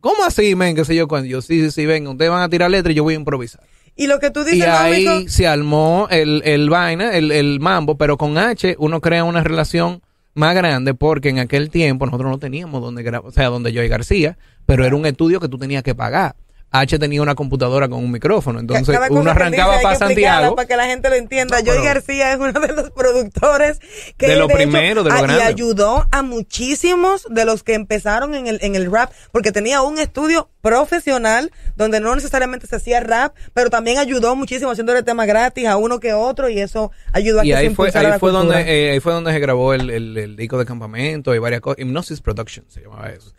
[0.00, 0.76] ¿Cómo así, men?
[0.76, 2.96] Que sé yo cuando yo, sí, sí, sí, venga, ustedes van a tirar letras y
[2.96, 3.62] yo voy a improvisar.
[3.96, 7.96] Y lo que tú dices, Y ahí se armó el, el vaina, el, el mambo,
[7.96, 10.02] pero con H uno crea una relación
[10.34, 13.82] más grande porque en aquel tiempo nosotros no teníamos donde grabar, o sea, donde yo
[13.82, 16.36] y García, pero era un estudio que tú tenías que pagar.
[16.76, 20.56] H tenía una computadora con un micrófono, entonces uno arrancaba para Santiago.
[20.56, 21.58] Para que la gente lo entienda.
[21.58, 23.78] No, pero- García es uno de los productores
[24.16, 28.34] que De lo primero, de lo a- y ayudó a muchísimos de los que empezaron
[28.34, 33.00] en el, en el rap, porque tenía un estudio profesional donde no necesariamente se hacía
[33.00, 37.40] rap, pero también ayudó muchísimo haciéndole temas gratis a uno que otro y eso ayudó
[37.40, 38.58] a Y que se ahí fue, impulsara ahí la fue cultura.
[38.58, 41.60] donde, eh, ahí fue donde se grabó el, el, el disco de campamento y varias
[41.60, 41.78] cosas.
[41.78, 43.32] Hypnosis Production se llamaba eso.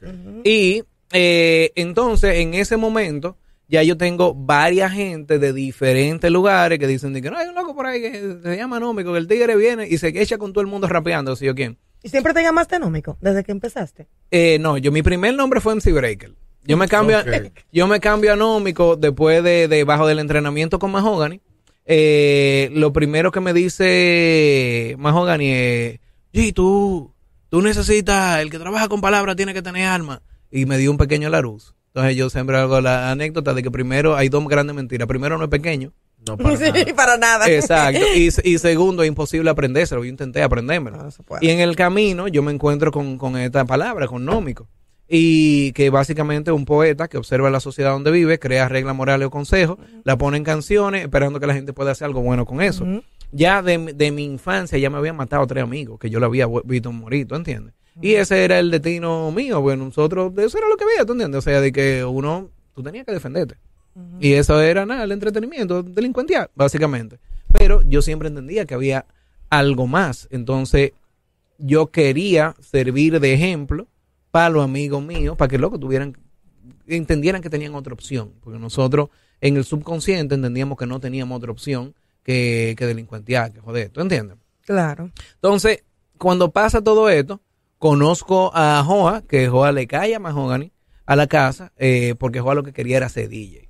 [0.43, 0.83] Y
[1.17, 7.13] eh, entonces, en ese momento, ya yo tengo varias gente de diferentes lugares que dicen
[7.13, 9.55] de que no hay un loco por ahí que se llama Nómico, que el tigre
[9.55, 11.77] viene y se echa con todo el mundo rapeando, ¿sí o quién?
[12.03, 14.07] ¿Y siempre te llamaste Nómico desde que empezaste?
[14.29, 16.33] Eh, no, yo mi primer nombre fue MC Breaker.
[16.65, 17.19] Yo me cambio,
[17.71, 21.39] yo me cambio a Nómico después de, de bajo del entrenamiento con Mahogany.
[21.85, 25.99] Eh, lo primero que me dice Mahogany es,
[26.33, 27.13] G, tú,
[27.49, 30.21] tú necesitas, el que trabaja con palabras tiene que tener alma.
[30.55, 31.75] Y me dio un pequeño Laruz.
[31.87, 35.05] Entonces yo siempre hago la anécdota de que primero hay dos grandes mentiras.
[35.05, 35.91] Primero no es pequeño.
[36.25, 36.95] No, para sí, nada.
[36.95, 37.49] para nada.
[37.49, 38.05] Exacto.
[38.15, 40.05] Y, y segundo, es imposible aprendérselo.
[40.05, 40.97] Yo intenté aprendérmelo.
[40.97, 41.09] No
[41.41, 44.69] y en el camino yo me encuentro con, con esta palabra, con nómico.
[45.09, 49.27] Y que básicamente es un poeta que observa la sociedad donde vive, crea reglas morales
[49.27, 52.61] o consejos, la pone en canciones, esperando que la gente pueda hacer algo bueno con
[52.61, 52.85] eso.
[53.31, 56.47] Ya de, de mi infancia ya me habían matado tres amigos, que yo lo había
[56.63, 57.75] visto morir, ¿tú entiendes?
[58.01, 61.39] Y ese era el destino mío, bueno, nosotros, eso era lo que veía, ¿tú entiendes?
[61.39, 63.55] O sea, de que uno, tú tenías que defenderte.
[64.19, 67.17] Y eso era nada, el entretenimiento, delincuencial, básicamente.
[67.57, 69.05] Pero yo siempre entendía que había
[69.49, 70.27] algo más.
[70.31, 70.91] Entonces,
[71.57, 73.87] yo quería servir de ejemplo
[74.31, 76.17] para los amigos míos, para que loco tuvieran,
[76.87, 78.33] entendieran que tenían otra opción.
[78.41, 83.61] Porque nosotros en el subconsciente entendíamos que no teníamos otra opción que, que delincuentear, que
[83.61, 84.37] joder, ¿tú entiendes?
[84.65, 85.11] Claro.
[85.35, 85.83] Entonces,
[86.17, 87.39] cuando pasa todo esto,
[87.79, 90.71] conozco a Joa, que Joa le cae a Mahogany
[91.05, 93.69] a la casa, eh, porque Joa lo que quería era ser DJ.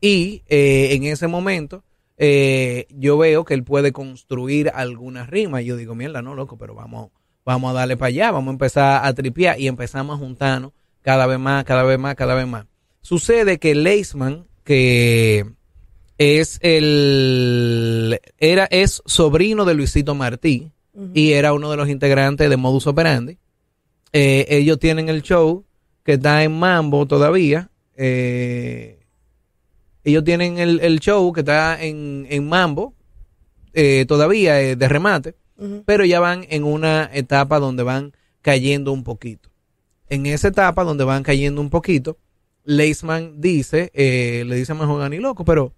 [0.00, 1.84] Y eh, en ese momento,
[2.18, 5.62] eh, yo veo que él puede construir algunas rimas.
[5.62, 7.10] Y yo digo, mierda, no, loco, pero vamos,
[7.44, 11.26] vamos a darle para allá, vamos a empezar a tripear y empezamos a juntarnos cada
[11.26, 12.66] vez más, cada vez más, cada vez más.
[13.00, 15.46] Sucede que Leisman, que
[16.18, 20.72] es el era es sobrino de Luisito Martí
[21.14, 23.38] y era uno de los integrantes de Modus Operandi.
[24.12, 25.64] Eh, ellos tienen el show
[26.04, 27.70] que está en Mambo todavía.
[27.96, 28.98] Eh,
[30.04, 32.94] ellos tienen el, el show que está en, en Mambo
[33.72, 35.34] eh, todavía eh, de remate,
[35.86, 39.48] pero ya van en una etapa donde van cayendo un poquito.
[40.08, 42.18] En esa etapa donde van cayendo un poquito,
[42.64, 45.72] Leisman dice, eh, le dice a Mahogany, loco, pero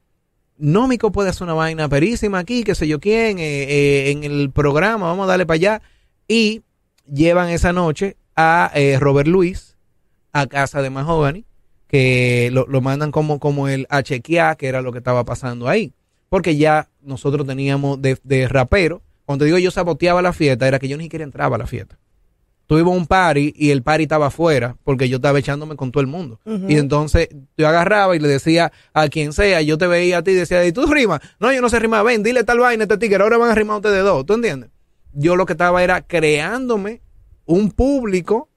[0.57, 4.51] Nómico puede hacer una vaina perísima aquí, qué sé yo quién, eh, eh, en el
[4.51, 5.83] programa, vamos a darle para allá.
[6.29, 6.63] Y
[7.13, 9.77] llevan esa noche a eh, Robert Luis
[10.33, 11.45] a casa de Mahogany,
[11.89, 15.69] que lo, lo mandan como, como el a chequear, que era lo que estaba pasando
[15.69, 15.93] ahí.
[16.29, 20.89] Porque ya nosotros teníamos de, de rapero, cuando digo yo saboteaba la fiesta, era que
[20.89, 21.99] yo ni siquiera entraba a la fiesta.
[22.67, 26.07] Tuvimos un party y el party estaba afuera porque yo estaba echándome con todo el
[26.07, 26.41] mundo.
[26.69, 30.33] Y entonces yo agarraba y le decía a quien sea, yo te veía a ti
[30.33, 31.21] y decía, ¿y tú rimas?
[31.39, 33.55] No, yo no sé rimar, ven, dile tal vaina a este tigre, ahora van a
[33.55, 34.71] rimar ustedes dos, ¿tú entiendes?
[35.13, 37.03] Yo lo que estaba era creándome
[37.47, 38.49] un público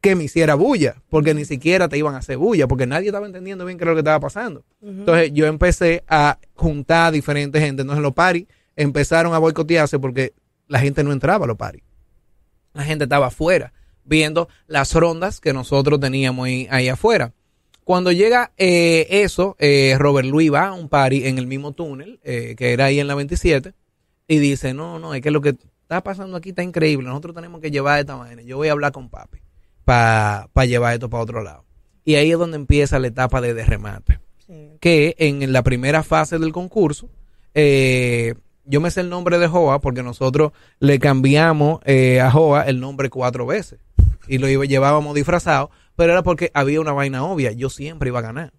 [0.00, 3.26] que me hiciera bulla, porque ni siquiera te iban a hacer bulla, porque nadie estaba
[3.26, 4.64] entendiendo bien qué era lo que estaba pasando.
[4.80, 7.82] Entonces yo empecé a juntar a diferente gente.
[7.82, 10.32] Entonces los paris empezaron a boicotearse porque
[10.68, 11.82] la gente no entraba a los paris.
[12.76, 13.72] La gente estaba afuera,
[14.04, 17.32] viendo las rondas que nosotros teníamos ahí, ahí afuera.
[17.84, 22.20] Cuando llega eh, eso, eh, Robert Luis va a un party en el mismo túnel,
[22.24, 23.74] eh, que era ahí en la 27,
[24.28, 27.60] y dice, no, no, es que lo que está pasando aquí está increíble, nosotros tenemos
[27.60, 29.38] que llevar esta manera, yo voy a hablar con papi
[29.84, 31.64] para llevar esto para otro lado.
[32.04, 34.18] Y ahí es donde empieza la etapa de, de remate.
[34.80, 37.08] Que en la primera fase del concurso,
[37.54, 38.34] eh,
[38.66, 42.80] yo me sé el nombre de Joa porque nosotros le cambiamos eh, a Joa el
[42.80, 43.78] nombre cuatro veces.
[44.28, 47.52] Y lo iba- llevábamos disfrazado, pero era porque había una vaina obvia.
[47.52, 48.52] Yo siempre iba a ganar.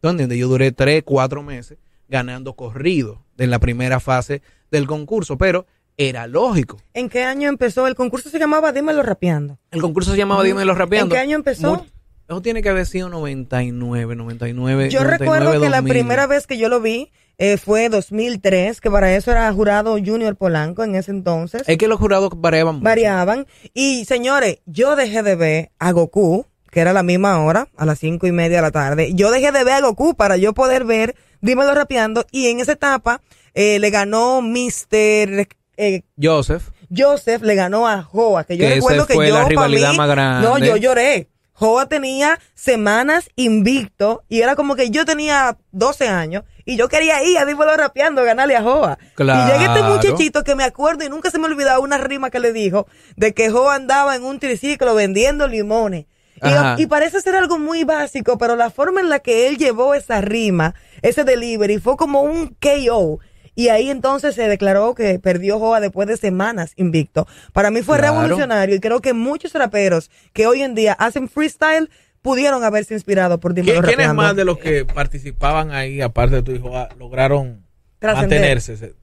[0.00, 0.38] ¿Tú entiendes?
[0.38, 6.26] Yo duré tres, cuatro meses ganando corrido en la primera fase del concurso, pero era
[6.26, 6.78] lógico.
[6.94, 7.86] ¿En qué año empezó?
[7.86, 9.58] El concurso se llamaba Dímelo Rapeando.
[9.70, 11.14] El concurso se llamaba Dime los rapeando.
[11.14, 11.76] ¿En qué año empezó?
[11.76, 11.84] Mu-
[12.28, 14.90] Eso tiene que haber sido 99, 99.
[14.90, 15.92] Yo 99, recuerdo que la 2000.
[15.92, 17.10] primera vez que yo lo vi
[17.42, 21.62] eh, fue 2003, que para eso era jurado Junior Polanco en ese entonces.
[21.66, 22.84] Es que los jurados variaban mucho.
[22.84, 23.46] variaban.
[23.74, 27.98] Y señores, yo dejé de ver a Goku, que era la misma hora, a las
[27.98, 29.12] cinco y media de la tarde.
[29.14, 32.26] Yo dejé de ver a Goku para yo poder ver Dímelo Rapeando.
[32.30, 33.22] Y en esa etapa
[33.54, 35.48] eh, le ganó Mr.
[35.78, 36.64] eh, Joseph.
[36.94, 39.96] Joseph, le ganó a Joa, que yo Que recuerdo que fue yo la rivalidad mí-
[39.96, 40.46] más grande.
[40.46, 41.28] No, yo lloré.
[41.60, 47.22] Joa tenía semanas invicto y era como que yo tenía 12 años y yo quería
[47.22, 48.98] ir a Dímelo Rapeando a ganarle a Joa.
[49.14, 49.42] Claro.
[49.42, 52.40] Y llega este muchachito que me acuerdo y nunca se me olvidaba una rima que
[52.40, 56.06] le dijo de que Joa andaba en un triciclo vendiendo limones.
[56.42, 59.92] Y, y parece ser algo muy básico, pero la forma en la que él llevó
[59.92, 63.20] esa rima, ese delivery, fue como un KO.
[63.54, 67.26] Y ahí entonces se declaró que perdió Joa después de semanas invicto.
[67.52, 68.14] Para mí fue Claro.
[68.20, 71.90] revolucionario y creo que muchos raperos que hoy en día hacen freestyle
[72.22, 74.22] pudieron haberse inspirado por ¿Qui- Dímelo ¿Quiénes Rapeando.
[74.22, 77.66] más de los que participaban ahí, aparte de tu hijo, ah, lograron
[78.00, 78.76] mantenerse?
[78.76, 78.94] Se-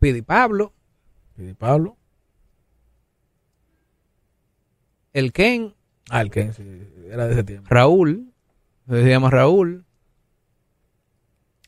[0.00, 0.74] Pidi Pablo,
[1.34, 1.96] Pidi Pablo.
[5.12, 5.74] el Ken,
[6.10, 6.62] Ah, el Ken, sí,
[7.10, 7.66] era de ese tiempo.
[7.70, 8.32] Raúl,
[8.88, 9.84] se llama Raúl.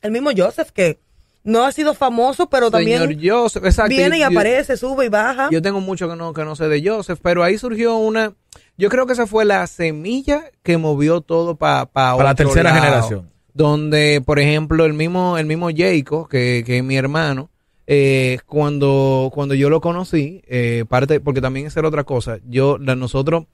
[0.01, 0.99] El mismo Joseph que
[1.43, 3.89] no ha sido famoso, pero también Señor Joseph, exacto.
[3.89, 5.49] viene y Yo- aparece, sube y baja.
[5.51, 8.33] Yo tengo mucho que no, que no sé de Joseph, pero ahí surgió una.
[8.77, 12.71] Yo creo que esa fue la semilla que movió todo pa- pa Para la tercera
[12.71, 12.81] lado.
[12.81, 13.29] generación.
[13.53, 17.49] Donde, por ejemplo, el mismo, el mismo Jacob, que, que es mi hermano,
[17.87, 22.77] eh, cuando, cuando yo lo conocí, eh, parte, porque también esa era otra cosa, yo,
[22.77, 23.45] nosotros,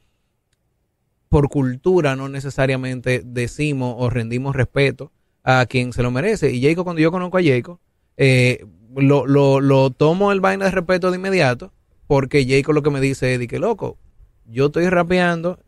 [1.30, 5.12] por cultura, no necesariamente decimos o rendimos respeto
[5.48, 6.52] a quien se lo merece.
[6.52, 7.80] Y Jacob, cuando yo conozco a Jacob,
[8.18, 11.72] eh, lo, lo, lo tomo el vaina de respeto de inmediato,
[12.08, 13.98] porque Jacob lo que me dice es, de que loco,
[14.46, 15.60] yo estoy rapeando,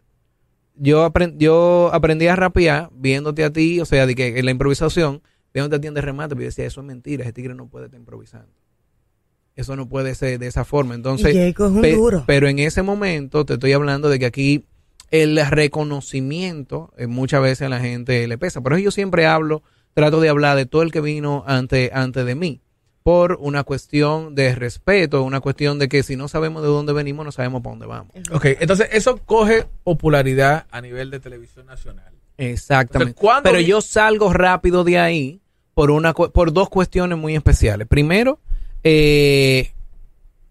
[0.75, 4.51] yo, apren- yo aprendí a rapear viéndote a ti, o sea, de que en la
[4.51, 5.21] improvisación,
[5.53, 7.67] viéndote a ti en de remate, pero yo decía, eso es mentira, ese tigre no
[7.67, 8.51] puede estar improvisando.
[9.55, 10.93] Eso no puede ser de esa forma.
[10.93, 12.23] Entonces, Y Jacob es un pe- duro.
[12.27, 14.65] pero en ese momento te estoy hablando de que aquí
[15.11, 18.61] el reconocimiento eh, muchas veces a la gente le pesa.
[18.61, 22.25] Por eso yo siempre hablo, trato de hablar de todo el que vino ante, antes
[22.25, 22.61] de mí,
[23.03, 27.25] por una cuestión de respeto, una cuestión de que si no sabemos de dónde venimos,
[27.25, 28.11] no sabemos para dónde vamos.
[28.33, 32.11] Ok, entonces eso coge popularidad a nivel de televisión nacional.
[32.37, 33.11] Exactamente.
[33.11, 35.41] Entonces, ¿cuándo Pero yo salgo rápido de ahí
[35.73, 37.87] por una cu- por dos cuestiones muy especiales.
[37.87, 38.39] Primero,
[38.83, 39.71] eh,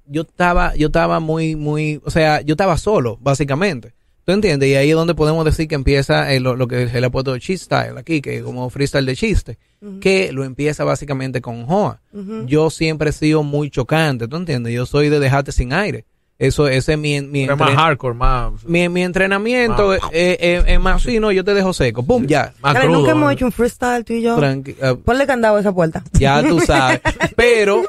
[0.07, 3.93] yo estaba yo estaba muy muy, o sea, yo estaba solo, básicamente.
[4.27, 4.69] ¿Tú entiendes?
[4.69, 7.11] Y ahí es donde podemos decir que empieza eh, lo, lo que se le ha
[7.11, 9.57] puesto style aquí, que es como freestyle de chiste,
[10.01, 12.01] que lo empieza básicamente con Joa.
[12.47, 14.75] Yo siempre he sido muy chocante, ¿tú entiendes?
[14.75, 16.05] Yo soy de dejarte sin aire.
[16.39, 20.65] Eso ese es mi, mi, Pero más entren- hardcore, más, mi, mi entrenamiento es es-
[20.67, 22.03] es más, sí, no, yo te dejo seco.
[22.05, 22.27] ¡Pum!
[22.27, 22.53] Ya.
[22.61, 22.99] más Dale, crudo.
[22.99, 24.37] nunca hemos hecho un freestyle tú y yo.
[24.37, 26.03] Tranqui- ah, Ponle candado a esa puerta.
[26.13, 27.01] ya tú sabes.
[27.37, 27.85] Pero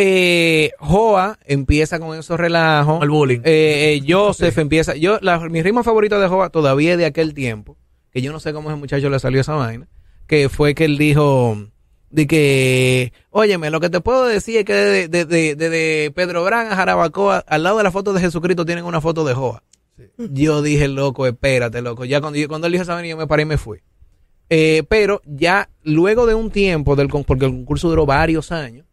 [0.00, 3.02] eh, Joa empieza con esos relajos.
[3.02, 3.40] El bullying.
[3.44, 4.94] Eh, eh, Joseph empieza.
[4.94, 7.76] Yo, la, mi rima favorita de Joa todavía es de aquel tiempo,
[8.12, 9.88] que yo no sé cómo ese muchacho le salió esa vaina,
[10.28, 11.56] que fue que él dijo
[12.10, 16.44] de que, óyeme, lo que te puedo decir es que de, de, de, de- Pedro
[16.44, 19.62] Brán a Jarabacoa, al lado de la foto de Jesucristo tienen una foto de Joa.
[20.16, 22.04] Yo dije, loco, espérate, loco.
[22.04, 23.80] Ya cuando, cuando él dijo esa vaina, yo me paré y me fui.
[24.48, 28.86] Eh, pero ya luego de un tiempo del porque el concurso duró varios años,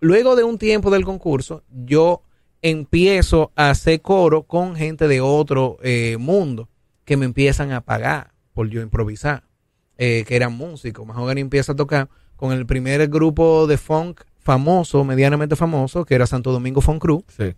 [0.00, 2.22] luego de un tiempo del concurso, yo
[2.62, 6.68] empiezo a hacer coro con gente de otro eh, mundo
[7.04, 9.44] que me empiezan a pagar por yo improvisar,
[9.96, 11.06] eh, que eran músicos.
[11.06, 16.26] Mahogany empieza a tocar con el primer grupo de funk famoso, medianamente famoso, que era
[16.26, 17.24] Santo Domingo Funk Crew.
[17.28, 17.54] Sí.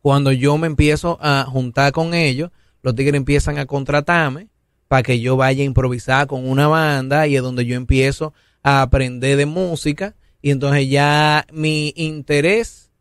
[0.00, 2.50] Cuando yo me empiezo a juntar con ellos,
[2.82, 4.48] los tigres empiezan a contratarme
[4.86, 8.82] para que yo vaya a improvisar con una banda y es donde yo empiezo a
[8.82, 10.14] aprender de música
[10.46, 12.92] y entonces ya mi interés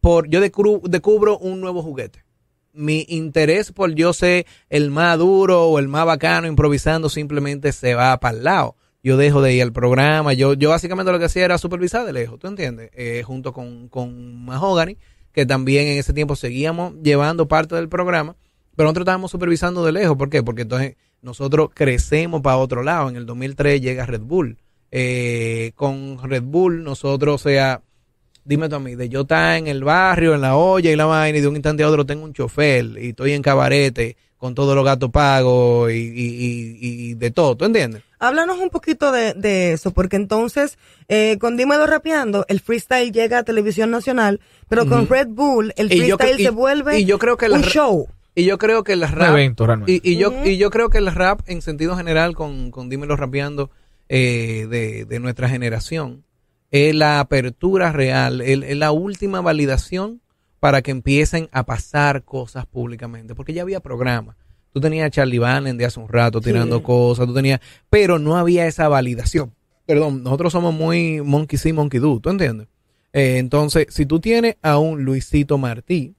[0.00, 2.24] por yo descubro, un nuevo juguete.
[2.72, 7.96] Mi interés por yo ser el más duro o el más bacano improvisando simplemente se
[7.96, 8.76] va para el lado.
[9.02, 10.32] Yo dejo de ir al programa.
[10.32, 12.90] Yo, yo básicamente lo que hacía era supervisar de lejos, ¿tú entiendes?
[12.94, 14.96] Eh, junto con, con Mahogany,
[15.32, 18.36] que también en ese tiempo seguíamos llevando parte del programa,
[18.76, 20.16] pero nosotros estábamos supervisando de lejos.
[20.16, 20.44] ¿Por qué?
[20.44, 23.08] Porque entonces nosotros crecemos para otro lado.
[23.08, 24.56] En el 2003 llega Red Bull.
[24.94, 27.80] Eh, con Red Bull nosotros, o sea,
[28.44, 31.06] dime tú a mí, de yo estar en el barrio, en la olla y la
[31.06, 34.54] vaina, y de un instante a otro tengo un chofer y estoy en cabarete con
[34.54, 38.02] todos los gatos pagos y, y, y, y de todo, ¿tú entiendes?
[38.18, 40.76] Háblanos un poquito de, de eso, porque entonces,
[41.08, 45.08] eh, con Dímelo Rapeando, el freestyle llega a televisión nacional, pero con.
[45.08, 48.08] Red Bull, el Y yo freestyle se vuelve y yo creo que la un show.
[48.34, 49.30] Y yo creo que el Un rap...
[49.30, 49.92] evento realmente.
[49.92, 53.16] Y, y yo, y yo creo que el rap, en sentido general, con, con Dímelo
[53.16, 53.70] Rapeando
[54.14, 56.22] eh, de, de nuestra generación,
[56.70, 60.20] es la apertura real, es la última validación
[60.60, 63.34] para que empiecen a pasar cosas públicamente.
[63.34, 64.36] Porque ya había programas.
[64.70, 66.82] Tú tenías a Charlie Bannon de hace un rato tirando Sí.
[66.82, 69.54] cosas, tú tenías, pero no había esa validación.
[69.86, 72.68] Perdón, nosotros somos muy monkey see, monkey do, ¿tú entiendes?
[73.14, 76.14] Eh, entonces, si tú tienes a un Luisito Martí,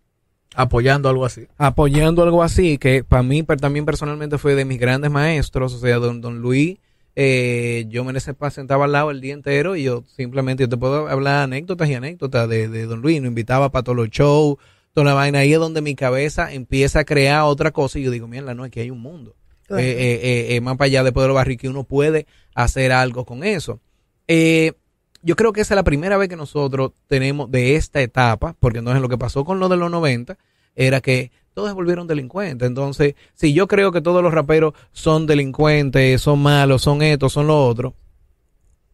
[0.56, 1.48] Apoyando algo así.
[1.58, 5.98] apoyando algo así, que para mí también personalmente fue de mis grandes maestros, o sea,
[5.98, 6.78] don, don Luis,
[7.16, 10.78] eh, yo me se- sentaba al lado el día entero y yo simplemente, yo te
[10.78, 14.58] puedo hablar anécdotas y anécdotas de, de don Luis, nos invitaba para todos los shows,
[14.94, 18.12] toda la vaina, ahí es donde mi cabeza empieza a crear otra cosa y yo
[18.12, 19.36] digo, mierda, no, aquí hay un mundo.
[19.68, 19.82] Claro.
[19.82, 23.26] Eh, eh, eh, más para allá después de los barrios que uno puede hacer algo
[23.26, 23.80] con eso.
[24.28, 24.74] Eh,
[25.22, 28.80] yo creo que esa es la primera vez que nosotros tenemos de esta etapa, porque
[28.80, 30.38] entonces lo que pasó con lo de los 90
[30.76, 32.68] era que todos se volvieron delincuentes.
[32.68, 37.48] Entonces, si yo creo que todos los raperos son delincuentes, son malos, son estos, son
[37.48, 37.94] lo otro,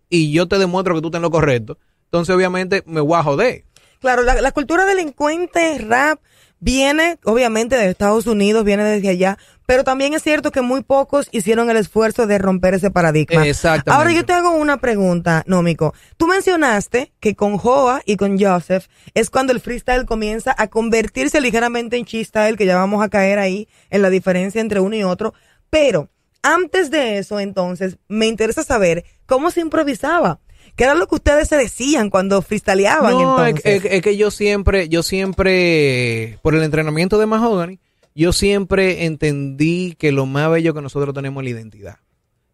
[0.10, 3.24] y yo te demuestro que tú estás en lo correcto, entonces obviamente me voy a
[3.24, 3.64] joder.
[4.00, 6.20] Claro, la, la cultura delincuente, rap,
[6.60, 11.28] viene obviamente de Estados Unidos, viene desde allá, pero también es cierto que muy pocos
[11.32, 13.46] hicieron el esfuerzo de romper ese paradigma.
[13.48, 13.92] Exactamente.
[13.92, 15.94] Ahora yo te hago una pregunta, Nómico.
[16.18, 21.40] Tú mencionaste que con Joa y con Joseph es cuando el freestyle comienza a convertirse
[21.40, 25.04] ligeramente en style, que ya vamos a caer ahí en la diferencia entre uno y
[25.04, 25.34] otro,
[25.70, 26.10] pero
[26.42, 30.40] antes de eso, entonces, me interesa saber cómo se improvisaba.
[30.80, 33.86] ¿Qué era lo que ustedes se decían cuando freestyleaban No, es, entonces?
[33.86, 37.80] es- es que yo siempre, yo siempre, por el entrenamiento de Mahogany,
[38.16, 41.96] yo siempre entendí que lo más bello que nosotros tenemos es la identidad.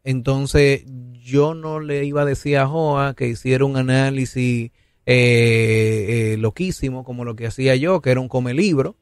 [0.04, 0.84] Entonces,
[1.24, 4.72] yo no le iba a decir a Joa que hiciera un análisis
[5.08, 8.96] eh, eh, loquísimo como lo que hacía yo, que era un come libro.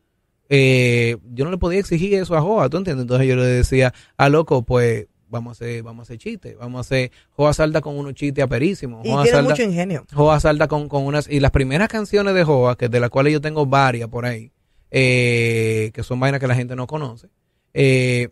[0.50, 3.04] Eh, yo no le podía exigir eso a Joa, ¿tú entiendes?
[3.04, 6.78] Entonces yo le decía, a loco, pues vamos a hacer, vamos a hacer chistes, vamos
[6.78, 9.06] a hacer, Joa salta con unos chistes aperísimos.
[9.06, 10.06] Y Joa tiene salta- mucho ingenio.
[10.14, 13.34] Joa salta con, con unas y las primeras canciones de Joa, que de las cuales
[13.34, 14.52] yo tengo varias por ahí,
[14.92, 17.28] eh, que son vainas que la gente no conoce,
[17.74, 18.30] eh,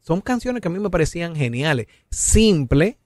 [0.00, 2.98] son canciones que a mí me parecían geniales, simple,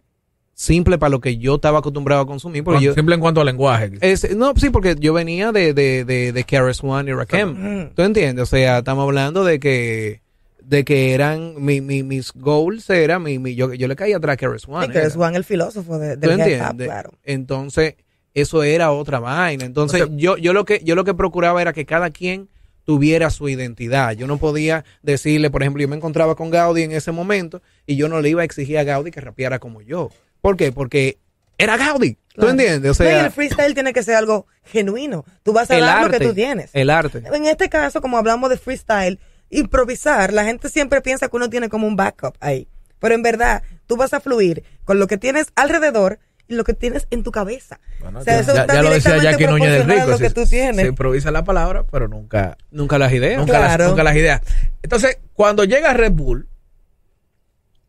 [0.54, 3.46] simple para lo que yo estaba acostumbrado a consumir, porque yo, Simple en cuanto al
[3.46, 3.90] lenguaje.
[4.00, 7.90] es- no, sí, porque yo venía de, de, de, de KRS One y Rakim.
[7.94, 8.42] ¿Tú entiendes?
[8.44, 10.22] O sea, estamos hablando de que
[10.68, 14.34] de que eran mi, mi, mis goals era mi, mi- yo, yo le caía atrás
[14.34, 14.86] a KRS One.
[14.86, 15.06] Sí, que era.
[15.06, 16.86] es Juan el filósofo de, ¿Tú del hip hop, entiendes?
[16.88, 17.10] claro.
[17.24, 17.94] Entonces,
[18.34, 19.64] eso era otra vaina.
[19.64, 22.48] Entonces, O sea- yo, yo lo que, yo lo que procuraba era que cada quien
[22.84, 24.12] tuviera su identidad.
[24.12, 27.96] Yo no podía decirle, por ejemplo, yo me encontraba con Gaudi en ese momento y
[27.96, 30.10] yo no le iba a exigir a Gaudi que rapeara como yo.
[30.40, 30.70] ¿Por qué?
[30.72, 31.18] Porque
[31.58, 32.16] era Gaudi.
[32.34, 32.84] ¿Tú entiendes?
[33.00, 35.24] O No, sea, el freestyle tiene que ser algo genuino.
[35.42, 36.70] Tú vas a dar lo que tú tienes.
[36.74, 37.22] El arte.
[37.32, 39.18] En este caso, como hablamos de freestyle,
[39.50, 42.68] improvisar, la gente siempre piensa que uno tiene como un backup ahí.
[42.98, 46.18] Pero en verdad, tú vas a fluir con lo que tienes alrededor
[46.48, 47.80] y lo que tienes en tu cabeza.
[48.00, 50.06] Bueno, o sea, ya, eso ya- está ya lo decía Jackie Núñez del Rico.
[50.10, 50.76] lo que se- tú tienes.
[50.82, 53.38] Se improvisa la palabra, pero nunca, Nunca las ideas.
[53.38, 53.90] nunca, las, Claro.
[53.90, 54.40] nunca las ideas.
[54.82, 56.48] Entonces, cuando llega Red Bull,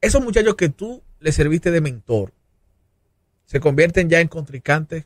[0.01, 2.33] esos muchachos que tú le serviste de mentor
[3.45, 5.05] se convierten ya en contrincantes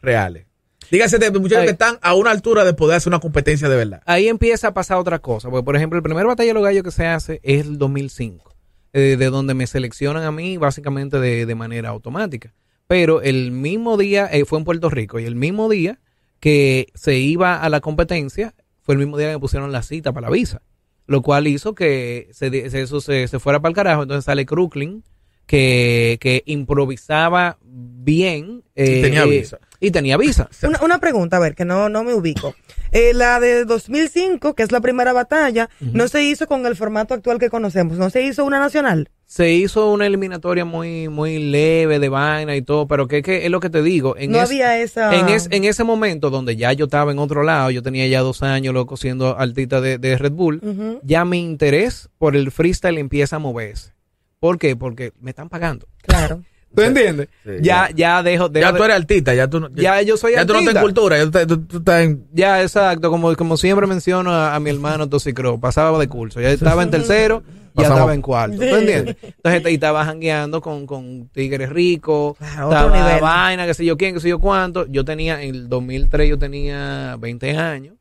[0.00, 0.45] reales.
[0.90, 4.02] Dígase de muchachos que están a una altura de poder hacer una competencia de verdad.
[4.06, 5.50] ahí empieza a pasar otra cosa.
[5.50, 8.54] Porque, por ejemplo, el primer batalla de los gallos que se hace es el 2005,
[8.92, 12.54] eh, de donde me seleccionan a mí básicamente de, de manera automática.
[12.86, 15.98] Pero el mismo día, eh, fue en Puerto Rico, y el mismo día
[16.40, 20.12] que se iba a la competencia, fue el mismo día que me pusieron la cita
[20.12, 20.62] para la visa.
[21.06, 24.02] Lo cual hizo que se, eso se, se fuera para el carajo.
[24.02, 25.02] Entonces sale Crooklyn,
[25.46, 28.62] que, que improvisaba bien.
[28.74, 29.58] Y tenía eh, visa.
[29.86, 30.48] Y tenía visa.
[30.64, 32.56] Una, una pregunta, a ver, que no, no me ubico.
[32.90, 37.14] Eh, la de 2005, que es la primera batalla, no se hizo con el formato
[37.14, 39.10] actual que conocemos, no se hizo una nacional.
[39.26, 43.50] Se hizo una eliminatoria muy, muy leve de vaina y todo, pero que, que es
[43.50, 44.16] lo que te digo.
[44.16, 45.14] En no es- había esa...
[45.14, 48.22] En, es- en ese momento donde ya yo estaba en otro lado, yo tenía ya
[48.22, 52.98] dos años loco siendo altita de, de Red Bull, ya mi interés por el freestyle
[52.98, 53.92] empieza a moverse.
[54.40, 54.74] ¿Por qué?
[54.74, 55.86] Porque me están pagando.
[56.02, 56.42] Claro.
[56.76, 57.28] ¿Tú entiendes?
[57.44, 60.34] sí, ya, ya dejo, dejo Ya tú eres artista, ya tú no- Ya yo soy
[60.34, 60.80] Ya tú no estás artista.
[60.80, 62.26] en cultura, ya tú, estás- tú- tú estás en...
[62.32, 66.50] Ya, exacto, como, como siempre menciono a, a mi hermano Toxicro, pasaba de curso, ya
[66.50, 67.42] estaba en tercero,
[67.74, 69.16] ya estaba en cuarto, ¿tú entiendes?
[69.22, 73.20] Entonces y estaba jangueando con, con tigres ricos, Claro, otro estaba nivel.
[73.22, 76.38] vaina, qué sé yo quién, qué sé yo cuánto, yo tenía, en el 2003 yo
[76.38, 77.94] tenía 20 años,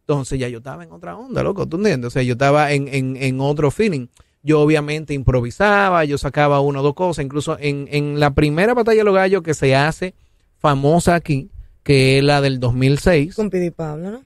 [0.00, 2.08] entonces ya yo estaba en otra onda, loco, ¿tú entiendes?
[2.08, 4.06] O sea, yo estaba en, en, en otro feeling.
[4.44, 8.98] Yo obviamente improvisaba, yo sacaba una o dos cosas, incluso en, en la primera batalla
[8.98, 10.14] de los gallos que se hace
[10.58, 11.50] famosa aquí,
[11.82, 14.24] que es la del 2006, Con Pidi Pablo, ¿no?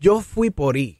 [0.00, 0.98] yo fui por ahí.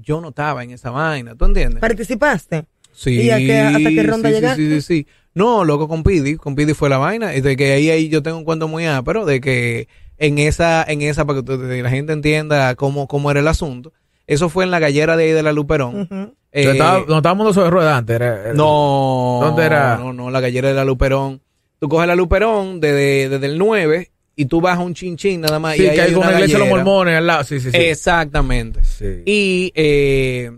[0.00, 1.80] Yo no estaba en esa vaina, ¿tú entiendes?
[1.80, 2.64] ¿Participaste?
[2.92, 4.62] Sí, ¿Y a qué- hasta qué ronda sí, sí, llegaste?
[4.62, 5.06] Sí, sí, sí.
[5.34, 8.22] No, loco, con Pidi, con Pidi fue la vaina, y de que ahí, ahí yo
[8.22, 9.88] tengo un cuento muy ápero, de que
[10.18, 13.92] en esa, en esa, para que la gente entienda cómo, cómo era el asunto,
[14.28, 16.34] eso fue en la gallera de ahí de la Luperón.
[16.56, 18.14] Eh, Estaba- no estábamos sobre ruedas antes.
[18.14, 19.40] Era, era- no.
[19.42, 19.96] ¿Dónde era?
[19.96, 21.40] No, no, la gallera de la Luperón.
[21.80, 25.74] Tú coges la Luperón desde, desde el 9 y tú bajas un chinchín nada más.
[25.74, 27.42] Sí, y que hay hay con una iglesia de los mormones al lado.
[27.44, 27.76] Sí, sí, sí.
[27.76, 28.84] Exactamente.
[28.84, 29.22] Sí.
[29.26, 30.52] Y eh,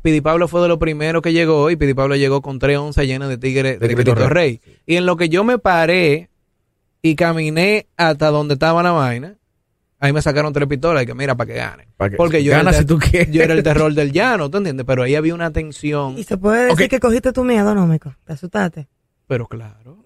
[0.00, 3.04] Pidi Pablo fue de los primeros que llegó y Pidi Pablo llegó con tres onzas
[3.04, 4.14] llenas de tigres de, De Cristo.
[4.28, 4.58] Rey.
[4.86, 6.30] Y en lo que yo me paré
[7.02, 9.36] y caminé hasta donde estaba la vaina,
[10.02, 11.88] ahí me sacaron tres pistolas y que mira, para que gane.
[11.96, 13.30] Pa' que- Porque yo gana era, el si tú quieres.
[13.30, 14.84] yo era el terror del llano, ¿tú entiendes?
[14.86, 16.18] Pero ahí había una tensión.
[16.18, 18.14] ¿Y se puede decir que cogiste tu miedo, no, Mico?
[18.26, 18.88] ¿Te asustaste?
[19.26, 19.98] Pero claro.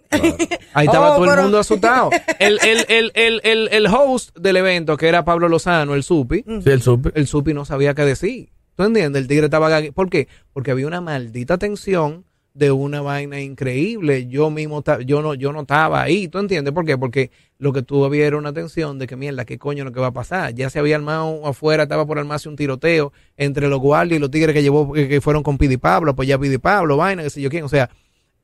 [0.74, 2.10] Ahí estaba Oh, todo pero- el mundo asustado.
[2.38, 6.44] El, el, el, el, el, el host del evento, que era Pablo Lozano, el Supi,
[6.62, 7.10] Sí, el supe.
[7.14, 8.50] el Supi no sabía qué decir.
[8.76, 9.22] ¿Tú entiendes?
[9.22, 9.70] El tigre estaba...
[9.94, 10.28] ¿Por qué?
[10.52, 12.24] Porque había una maldita tensión
[12.54, 14.26] de una vaina increíble.
[14.28, 16.28] Yo mismo, yo no, yo no estaba ahí.
[16.28, 16.72] ¿Tú entiendes?
[16.74, 16.96] ¿Por qué?
[16.98, 20.00] Porque lo que tuvo había era una tensión de que, mierda, ¿qué coño lo que
[20.00, 20.54] va a pasar?
[20.54, 24.30] Ya se había armado afuera, estaba por armarse un tiroteo entre los guardias y los
[24.30, 27.30] tigres que llevó, que, que fueron con Pidi Pablo, pues ya Pidi Pablo, vaina, qué
[27.30, 27.64] sé yo quién.
[27.64, 27.90] O sea,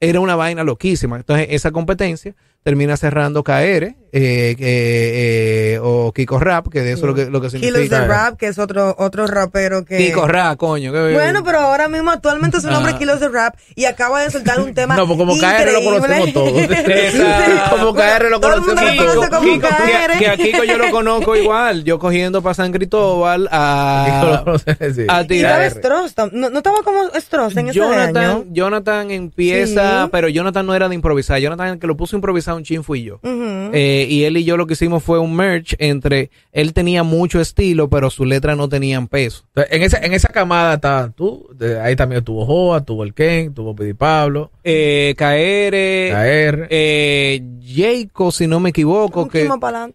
[0.01, 1.17] era una vaina loquísima.
[1.17, 7.07] Entonces, esa competencia termina cerrando KR eh, eh, o Kiko Rap, que de eso es
[7.09, 8.01] lo que, lo que Kilos significa.
[8.03, 9.97] de Rap, que es otro, otro rapero que...
[9.97, 10.93] Kiko Rap, coño.
[10.93, 12.95] que- Bueno, pero ahora mismo actualmente su nombre Ah.
[12.95, 15.83] es Kilos de Rap y acaba de soltar un tema No, pues como KR lo
[15.83, 16.53] conocemos todos.
[17.71, 19.29] Como KR lo conocemos todos.
[19.29, 20.13] como Kiko, KR.
[20.13, 21.85] que, que a Kiko yo lo conozco igual.
[21.85, 24.45] Yo cogiendo para San Cristóbal a,
[24.95, 25.03] Sí.
[25.09, 25.71] a tirar.
[25.71, 28.45] Stross, no, no estaba como Stross en ese Jonathan, año.
[28.51, 30.09] Jonathan empieza, Sí.
[30.13, 31.39] pero Jonathan no era de improvisar.
[31.41, 33.21] Jonathan el que lo puso a improvisar un chin fui yo.
[33.23, 37.41] Eh, y él y yo lo que hicimos fue un merch entre él tenía mucho
[37.41, 39.45] estilo, pero sus letras no tenían peso.
[39.55, 43.15] Entonces, en esa, en esa camada estaba tú, de- ahí también estuvo Joa, tuvo el
[43.15, 46.67] Ken, tuvo Pidi Pablo, Eh, KR, KR.
[46.71, 49.49] eh, Jayco, si no me equivoco, Un que,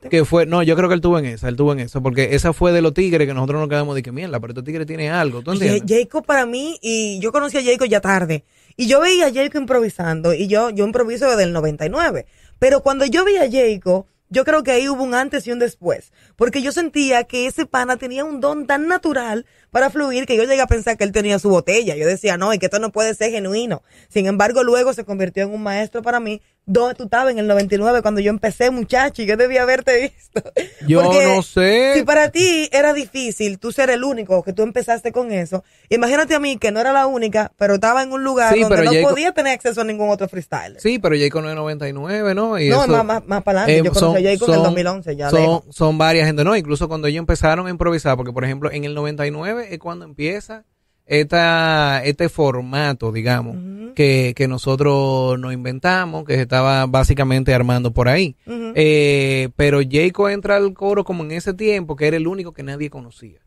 [0.10, 2.30] que fue, no, yo creo que él tuvo en esa, él tuvo en esa, porque
[2.36, 4.86] esa fue de los tigres que nosotros nos quedamos de que mierda, pero este tigre
[4.86, 5.84] tiene algo, ¿tú entiendes?
[5.88, 8.44] Jacob para mí, y yo conocí a Jacob ya tarde,
[8.76, 12.26] y yo veía a Jacob improvisando, y yo, yo improviso desde el 99,
[12.60, 15.60] pero cuando yo vi a Jacob, yo creo que ahí hubo un antes y un
[15.60, 20.36] después, porque yo sentía que ese pana tenía un don tan natural para fluir que
[20.36, 22.80] yo llegué a pensar que él tenía su botella, yo decía, no, y que esto
[22.80, 26.94] no puede ser genuino, sin embargo luego se convirtió en un maestro para mí, ¿dónde
[26.96, 30.44] tú estabas en el 99 cuando yo empecé muchacho y yo debía haberte visto?
[30.88, 31.94] Yo Porque no sé.
[31.96, 36.36] Si para ti era difícil tú ser el único que tú empezaste con eso, imagínate
[36.36, 39.10] a mí que no era la única, pero estaba en un lugar Sí, donde no
[39.10, 40.80] podía tener acceso a ningún otro freestyler.
[40.80, 42.60] Sí, pero Jayco no es 99, ¿no?
[42.60, 43.82] Y no, eso- más, más, más para adelante.
[43.82, 46.88] Eh, yo conocí a Jacob en el 2011, ya son, son varias gente, no, incluso
[46.88, 50.66] cuando ellos empezaron a improvisar, porque por ejemplo en el 99 es cuando empieza
[51.08, 53.56] esta, este formato, digamos,
[53.96, 58.36] que, que nosotros nos inventamos, que se estaba básicamente armando por ahí.
[58.76, 62.64] Eh, pero Jayco entra al coro como en ese tiempo, que era el único que
[62.64, 63.40] nadie conocía.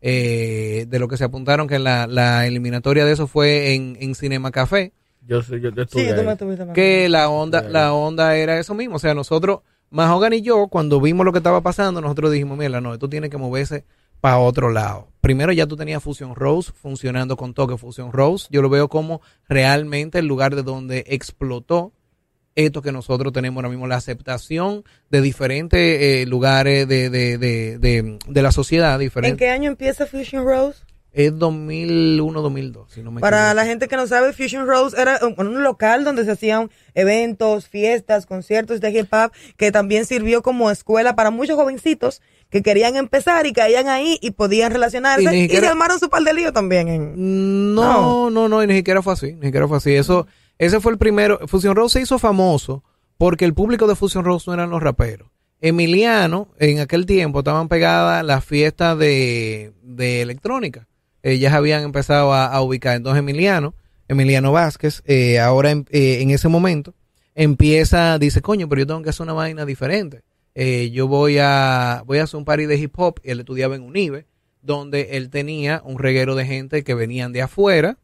[0.00, 4.14] Eh, de lo que se apuntaron que la, la eliminatoria de eso fue en, en
[4.14, 4.92] Cinema Café
[5.26, 6.26] Yo, yo, yo Sí, estuve tú ahí.
[6.26, 6.72] me tuviste más.
[6.74, 8.94] que la onda, la onda era eso mismo.
[8.94, 9.60] O sea, nosotros,
[9.90, 13.28] Mahogan y yo, cuando vimos lo que estaba pasando, nosotros dijimos, mira, no, esto tiene
[13.28, 13.84] que moverse
[14.20, 15.08] para otro lado.
[15.20, 18.46] Primero ya tú tenías Fusion Rose funcionando con toque Fusion Rose.
[18.50, 21.92] Yo lo veo como realmente el lugar de donde explotó
[22.54, 28.18] esto que nosotros tenemos ahora mismo, la aceptación de diferentes eh, lugares de, de, de,
[28.26, 29.38] de, la sociedad ¿En diferentes.
[29.38, 30.82] qué año empieza Fusion Rose?
[31.12, 33.54] Es 2001-2002, si no me Para equivoco.
[33.54, 37.68] la gente que no sabe, Fusion Rose era un, un local donde se hacían eventos,
[37.68, 42.96] fiestas, conciertos de hip hop, que también sirvió como escuela para muchos jovencitos que querían
[42.96, 45.22] empezar y caían ahí y podían relacionarse.
[45.36, 46.88] Y siquiera- se armaron su par de lío también.
[46.88, 49.94] En, No, no, no, y ni siquiera fue así, ni siquiera fue así.
[49.94, 50.26] Eso,
[50.58, 51.40] ese fue el primero.
[51.46, 52.82] Fusion Rose se hizo famoso
[53.18, 55.28] porque el público de Fusion Rose no eran los raperos.
[55.60, 60.86] Emiliano, en aquel tiempo estaban pegadas las fiestas de, de electrónica.
[61.22, 62.96] Ellas habían empezado a, a ubicar.
[62.96, 63.74] Entonces Emiliano,
[64.06, 66.94] Emiliano Vázquez, eh, ahora en, eh, en ese momento,
[67.34, 70.22] empieza, dice, coño, pero yo tengo que hacer una vaina diferente.
[70.60, 73.20] Eh, yo voy a, voy a hacer un party de hip hop.
[73.22, 74.26] Él estudiaba en UNIBE,
[74.60, 77.96] donde él tenía un reguero de gente que venían de afuera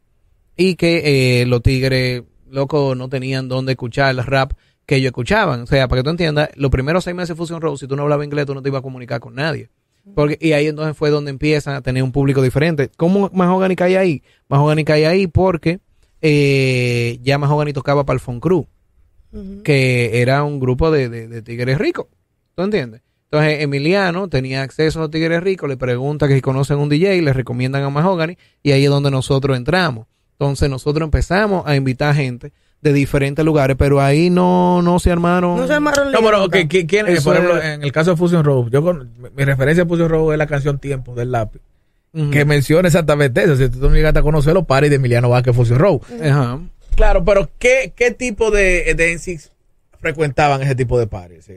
[0.57, 4.53] y que eh, los tigres, loco, no tenían dónde escuchar el rap
[4.87, 5.63] que ellos escuchaban.
[5.63, 7.97] O sea, para que tú entiendas, los primeros seis meses de Fusion Road, si tú
[7.97, 9.69] no hablabas inglés, tú no te ibas a comunicar con nadie.
[10.15, 12.89] Porque, y ahí entonces fue donde empiezan a tener un público diferente.
[12.97, 14.23] ¿Cómo Mahogany cae ahí?
[14.49, 15.81] Mahogany cae ahí porque
[16.23, 18.67] eh, ya Mahogany tocaba para el Fon Crew,
[19.65, 22.07] que era un grupo de, de- de tigres ricos.
[22.55, 23.01] ¿Tú entiendes?
[23.31, 27.21] Entonces Emiliano tenía acceso a los tigres ricos, le pregunta que si conocen un DJ,
[27.23, 30.07] le recomiendan a Mahogany y ahí es donde nosotros entramos.
[30.39, 35.57] Entonces nosotros empezamos a invitar gente de diferentes lugares, pero ahí no, no se armaron.
[35.57, 36.69] no se armaron No, pero ¿quién-
[37.09, 39.87] Eso por ejemplo, es- en el caso de Fusion Road, yo con, mi- referencia a
[39.87, 41.61] Fusion Road es la canción Tiempo del lápiz,
[42.31, 43.57] que menciona exactamente eso.
[43.57, 46.01] Si tú no llegaste a conocer los pares de Emiliano Vázquez Fusion.
[46.23, 46.61] Ajá.
[46.95, 49.19] Claro, pero ¿qué, qué tipo de, de
[49.99, 51.47] frecuentaban ese tipo de pares?
[51.47, 51.55] Sí.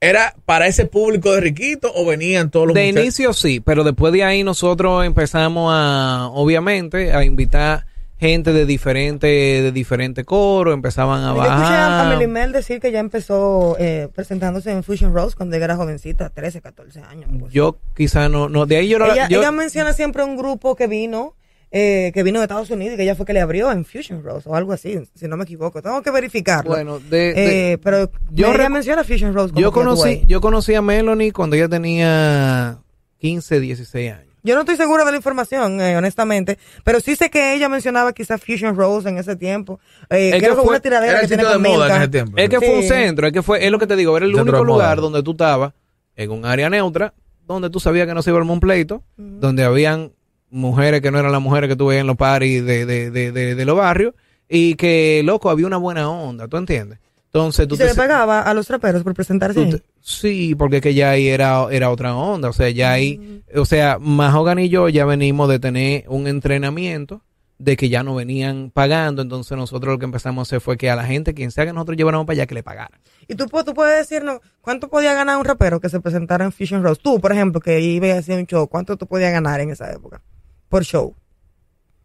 [0.00, 3.02] ¿Era para ese público de riquito o venían todos los De muchachos?
[3.04, 7.84] inicio sí, pero después de ahí nosotros empezamos a, obviamente, a invitar
[8.18, 12.08] gente de diferentes de diferente coros, empezaban a Yo escuché a, bajar.
[12.18, 16.60] Melimel decir que ya empezó eh, presentándose en Fusion Rose cuando ella era jovencita, 13,
[16.60, 17.30] 14 años.
[17.50, 20.86] Yo quizá no, no, de ahí yo no yo- ella menciona siempre un grupo que
[20.86, 21.34] vino,
[21.72, 24.22] eh, que vino de Estados Unidos y que ella fue que le abrió en Fusion
[24.24, 25.80] Rose o algo así, si no me equivoco.
[25.82, 26.70] Tengo que verificarlo.
[26.72, 29.50] bueno, de, de- Eh, pero yo ella menciona Fusion Rose.
[29.52, 32.78] como yo conocí, yo conocí a Melanie cuando ella tenía
[33.18, 34.26] 15, 16 años.
[34.42, 38.14] Yo no estoy segura de la información, eh, honestamente, pero sí sé que ella mencionaba
[38.14, 39.78] quizás Fusion Rose en ese tiempo.
[40.08, 42.32] Eh, Es que que fue- una tiradera Era que tiene de moda en ese tiempo.
[42.38, 44.34] Es que fue un centro, es que fue, es lo que te digo, era el
[44.34, 44.84] Centro único moda.
[44.84, 45.74] lugar donde tú estabas,
[46.16, 47.12] en un área neutra,
[47.46, 50.12] donde tú sabías que no se iba a armar un pleito, donde habían
[50.50, 53.32] mujeres que no eran las mujeres que tú veías en los paris de, de, de,
[53.32, 54.14] de, de los barrios,
[54.48, 56.98] y que, loco, había una buena onda, ¿tú entiendes?
[57.26, 59.70] Entonces tú Y se te- le pagaba a los traperos por presentarse tú ahí.
[59.70, 63.64] te- sí, porque que ya ahí era, era otra onda, o sea, ya ahí, o
[63.64, 67.22] sea, Mahogany y yo ya venimos de tener un entrenamiento
[67.58, 70.90] de que ya no venían pagando, entonces nosotros lo que empezamos a hacer fue que
[70.90, 72.98] a la gente, quien sea que nosotros lleváramos para allá, que le pagaran.
[73.28, 76.82] Y tú, tú puedes decirnos cuánto podía ganar un rapero que se presentara en Fusion
[76.82, 77.00] Rose.
[77.04, 79.92] Tú, por ejemplo, que iba a hacer un show, ¿cuánto tú podías ganar en esa
[79.92, 80.22] época?
[80.70, 81.14] Por show.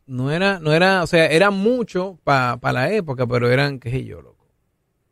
[0.07, 4.03] No era, no era, o sea, era mucho para la época, pero eran, qué sé
[4.03, 4.45] yo, loco,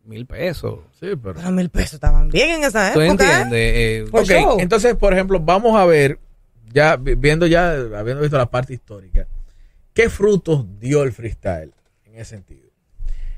[0.04, 0.80] mil pesos.
[1.00, 1.36] Sí, pero...
[1.36, 3.24] Para mil pesos estaban bien en esa ¿Tú época.
[3.24, 3.28] ¿eh?
[3.32, 3.72] entiendes?
[3.76, 4.58] Eh, Por Ok, show.
[4.60, 6.20] entonces, por ejemplo, vamos a ver,
[6.72, 9.26] ya vi- viendo ya, habiendo visto la parte histórica,
[9.94, 11.74] ¿qué frutos dio el freestyle
[12.06, 12.70] en ese sentido?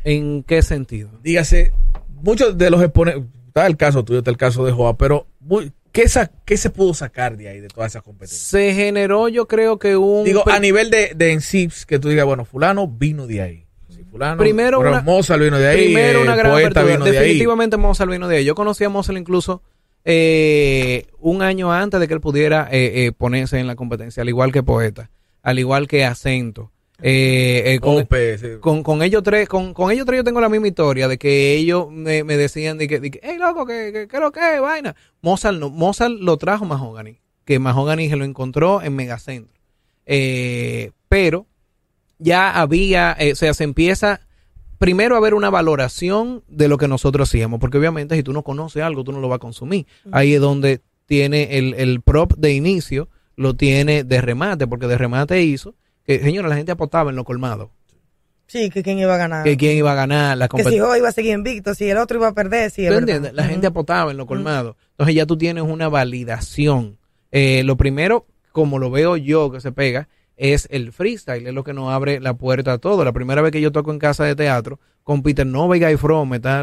[0.04, 1.10] ¿En qué sentido?
[1.24, 1.72] Dígase,
[2.10, 5.72] muchos de los exponentes, está el caso tuyo, está el caso de Joa, pero muy-
[5.96, 8.42] ¿qué, sa- qué se pudo sacar de ahí, de todas esas competencias?
[8.42, 10.24] Se generó, yo creo que un...
[10.26, 11.42] Digo, a nivel de, de en
[11.88, 13.66] que tú digas, bueno, fulano vino de ahí.
[13.90, 17.16] Sí, fulano, Primero una- Mozart vino de ahí, Primero una gran poeta vino de ahí.
[17.18, 18.46] Definitivamente Mozart vino de ahí.
[18.46, 19.64] Yo conocí a Mozart incluso
[20.04, 24.30] eh, un año antes de que él pudiera eh, eh, ponerse en la competencia, al
[24.30, 25.10] igual que poeta,
[25.42, 26.72] al igual que acento.
[27.02, 28.48] Eh, eh, con, Ope, sí.
[28.62, 31.54] con, con ellos tres, con, con ellos tres yo tengo la misma historia de que
[31.54, 34.56] ellos me, me decían de que, de que, hey loco, que, que, que lo que
[34.56, 34.96] es, vaina.
[35.22, 39.54] Mozart no, Mozart lo trajo Mahogany, que Mahogany se lo encontró en Megacentro.
[40.06, 41.48] Eh, pero
[42.18, 44.22] ya había, eh, o sea, se empieza
[44.78, 48.44] primero a ver una valoración de lo que nosotros hacíamos, porque obviamente si tú no
[48.44, 49.86] conoces algo, tú no lo vas a consumir.
[50.12, 54.98] Ahí es donde tiene el, el prop de inicio, lo tiene de remate, porque de
[54.98, 55.76] remate hizo
[56.06, 57.72] que, señora, la gente apostaba en lo colmado,
[58.48, 59.44] Sí, que quién iba a ganar.
[59.44, 60.78] que quién iba a ganar la Que si competencia.
[60.78, 63.10] yo iba a seguir invicto, si el otro iba a perder, si es ¿Tú verdad.
[63.10, 63.34] entiendes?
[63.34, 64.78] La gente apostaba en lo colmado.
[64.92, 66.98] Entonces ya tú tienes una validación.
[67.32, 71.64] Eh, lo primero, como lo veo yo que se pega, es el freestyle, es lo
[71.64, 73.04] que nos abre la puerta a todo.
[73.04, 75.98] La primera vez que yo toco en casa de teatro con Peter Nova y Guy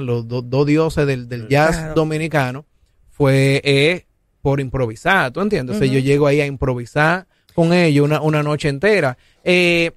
[0.02, 1.94] los do- dos dioses del, del jazz Claro.
[1.94, 2.64] dominicano,
[3.10, 4.06] fue eh,
[4.40, 5.76] por improvisar, ¿tú entiendes?
[5.76, 5.96] O sea, Ujú.
[5.96, 9.16] yo llego ahí a improvisar con ellos una, una noche entera.
[9.44, 9.92] Eh,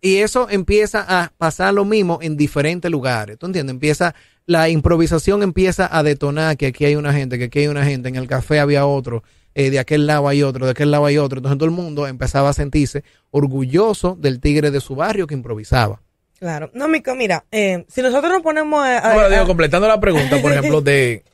[0.00, 3.36] Y eso empieza a pasar lo mismo en diferentes lugares.
[3.38, 3.74] ¿Tú entiendes?
[3.74, 4.14] Empieza,
[4.46, 8.08] la improvisación empieza a detonar que aquí hay una gente, que aquí hay una gente,
[8.08, 9.24] en el café había otro,
[9.56, 11.38] eh, de aquel lado hay otro, de aquel lado hay otro.
[11.38, 16.00] Entonces todo el mundo empezaba a sentirse orgulloso del tigre de su barrio que improvisaba.
[16.38, 16.70] Claro.
[16.74, 18.98] No, Mico, mira, eh, si nosotros nos ponemos a...
[18.98, 21.24] a- Bueno, digo, a- completando la pregunta, por ejemplo, de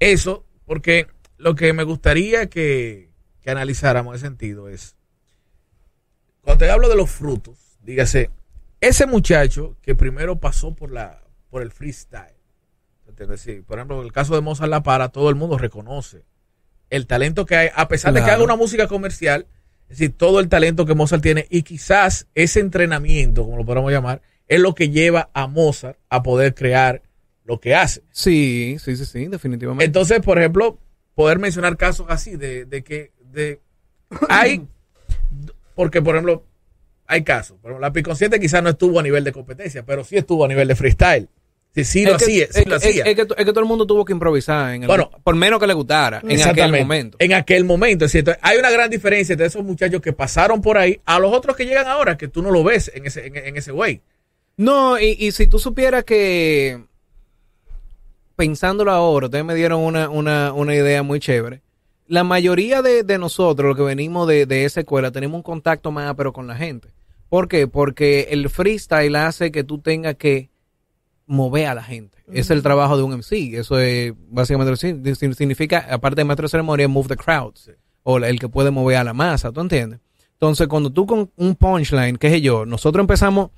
[0.00, 1.06] eso, porque
[1.38, 3.10] lo que me gustaría que,
[3.44, 4.96] que analizáramos en ese sentido es,
[6.40, 8.30] cuando te hablo de los frutos, dígase,
[8.80, 12.34] ese muchacho que primero pasó por la por el freestyle,
[13.06, 13.42] ¿entiendes?
[13.42, 16.24] Sí, por ejemplo, en el caso de Mozart La Para, todo el mundo reconoce
[16.90, 19.46] el talento que hay, a pesar de que haga una música comercial,
[19.84, 23.92] es decir, todo el talento que Mozart tiene y quizás ese entrenamiento, como lo podemos
[23.92, 27.02] llamar, es lo que lleva a Mozart a poder crear
[27.44, 28.02] lo que hace.
[28.10, 29.84] Sí, sí, sí, sí, definitivamente.
[29.84, 30.78] Entonces, por ejemplo,
[31.14, 33.60] poder mencionar casos así de, de que de,
[34.28, 34.62] hay,
[35.74, 36.44] porque por ejemplo,
[37.06, 37.56] hay casos.
[37.60, 40.48] Por ejemplo, la Piconsciente quizás no estuvo a nivel de competencia, pero sí estuvo a
[40.48, 41.28] nivel de freestyle.
[41.74, 43.02] Sí, sí lo Es que- hacía, sí es, lo que- hacía.
[43.04, 45.10] es que, es que todo el mundo tuvo que improvisar, en el- Bueno.
[45.24, 47.16] por menos que le gustara, en aquel momento.
[47.20, 48.32] En aquel momento, es cierto.
[48.42, 51.66] Hay una gran diferencia entre esos muchachos que pasaron por ahí a los otros que
[51.66, 54.00] llegan ahora, que tú no lo ves en ese, en, en ese way.
[54.56, 56.80] No, y, y si tú supieras que,
[58.36, 61.60] pensándolo ahora, ustedes me dieron una, una, una idea muy chévere.
[62.06, 65.90] La mayoría de, de nosotros, los que venimos de, de esa escuela, tenemos un contacto
[65.90, 66.88] más, pero con la gente.
[67.28, 67.66] ¿Por qué?
[67.66, 70.50] Porque el freestyle hace que tú tengas que
[71.26, 72.18] mover a la gente.
[72.32, 73.54] Es el trabajo de un MC.
[73.58, 77.70] Eso es básicamente lo que sign- significa, aparte de maestro de ceremonia, move the crowds.
[78.02, 80.00] O el que puede mover a la masa, ¿tú entiendes?
[80.32, 83.50] Entonces, cuando tú con un punchline, qué sé yo, nosotros empezamos,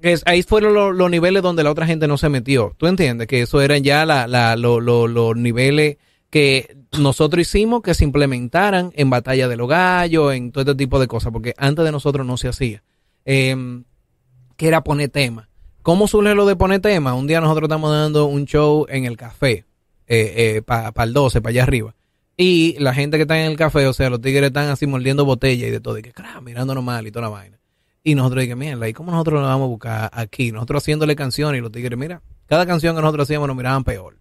[0.00, 2.74] es, ahí fueron lo- los niveles donde la otra gente no se metió.
[2.76, 3.26] ¿Tú entiendes?
[3.26, 5.96] Que eso eran ya la, la- lo- lo- los niveles
[6.30, 10.98] que nosotros hicimos que se implementaran en Batalla de los Gallos, en todo este tipo
[10.98, 12.82] de cosas, porque antes de nosotros no se hacía.
[13.24, 13.84] Em,
[14.56, 15.48] que era poner tema.
[15.82, 17.14] ¿Cómo surge lo de poner tema?
[17.14, 19.64] Un día nosotros estamos dando un show en el café,
[20.66, 21.94] para el 12, para allá arriba.
[22.36, 25.24] Y la gente que está en el café, o sea, los tigres están así mordiendo
[25.24, 27.58] botella y de todo, y que, cra, mirándonos mal y toda la vaina.
[28.02, 30.52] Y nosotros dijimos, mierda, ¿y cómo nosotros lo vamos a buscar aquí?
[30.52, 34.18] Nosotros haciéndole canciones y los tigres, mira, cada canción que nosotros hacíamos nos miraban peor.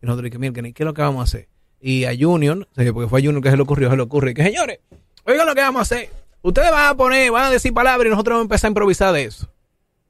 [0.00, 1.48] Y nosotros dijimos, mira, ¿qué es lo que vamos a hacer?
[1.80, 4.34] Y a Junior, porque fue a Junior que se le ocurrió, se le ocurre, y
[4.34, 4.80] que señores,
[5.24, 6.10] oigan lo que vamos a hacer.
[6.42, 9.12] Ustedes van a poner, van a decir palabras y nosotros vamos a empezar a improvisar
[9.12, 9.48] de eso.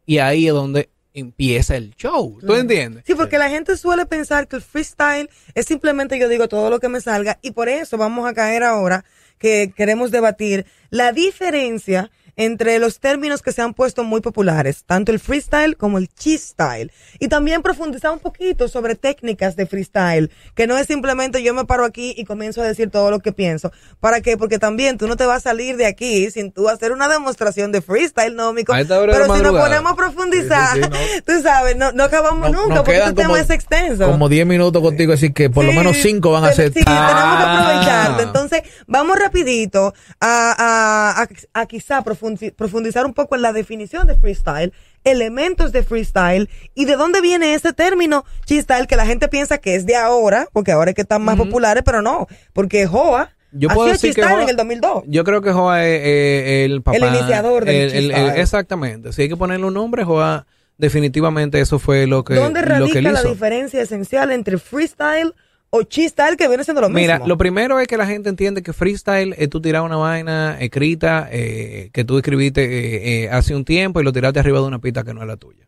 [0.05, 2.39] Y ahí es donde empieza el show.
[2.47, 3.05] ¿Tú entiendes?
[3.07, 6.79] Sí, porque la gente suele pensar que el freestyle es simplemente yo digo todo lo
[6.79, 9.05] que me salga y por eso vamos a caer ahora
[9.39, 15.11] que queremos debatir la diferencia entre los términos que se han puesto muy populares, tanto
[15.11, 16.93] el freestyle como el cheese style.
[17.18, 21.64] Y también profundizar un poquito sobre técnicas de freestyle, que no es simplemente yo me
[21.64, 23.72] paro aquí y comienzo a decir todo lo que pienso.
[24.01, 24.37] ¿Para qué?
[24.37, 27.72] Porque también tú no te vas a salir de aquí sin tú hacer una demostración
[27.72, 28.74] de freestyle, no, mico.
[28.87, 32.62] Pero si nos ponemos a profundizar, Sí, sí, sí, tú sabes, no, no acabamos No-
[32.64, 34.11] nunca porque este tema es extenso.
[34.11, 36.68] Como 10 minutos contigo, así que por lo menos 5 van a ser.
[36.74, 37.61] Sí, tenemos que Ah.
[37.62, 38.20] aprovecharlo.
[38.20, 42.26] Entonces, vamos rapidito a, a, a, a quizá profundi-
[42.57, 44.72] profundizar un poco en la definición de freestyle,
[45.05, 49.74] elementos de freestyle y de dónde viene ese término freestyle que la gente piensa que
[49.74, 53.68] es de ahora, porque ahora es que están más populares, pero no, porque Joa Yo
[53.68, 55.05] puedo decir que Joa- en el 2002.
[55.07, 56.97] Yo creo que Joa es eh, el papá.
[56.97, 58.37] El iniciador del el- el-.
[58.41, 59.12] Exactamente.
[59.12, 60.47] Si hay que ponerle un nombre, Joa,
[60.79, 65.35] definitivamente eso fue lo que, ¿Dónde lo que radica la diferencia esencial entre freestyle
[65.79, 67.29] o freestyle que viene siendo lo Mira, mismo?
[67.29, 71.29] lo primero es que la gente entiende que freestyle es tú tirar una vaina escrita
[71.31, 74.79] eh, que tú escribiste eh, eh, hace un tiempo y lo tiraste arriba de una
[74.81, 75.66] pista que no es la tuya.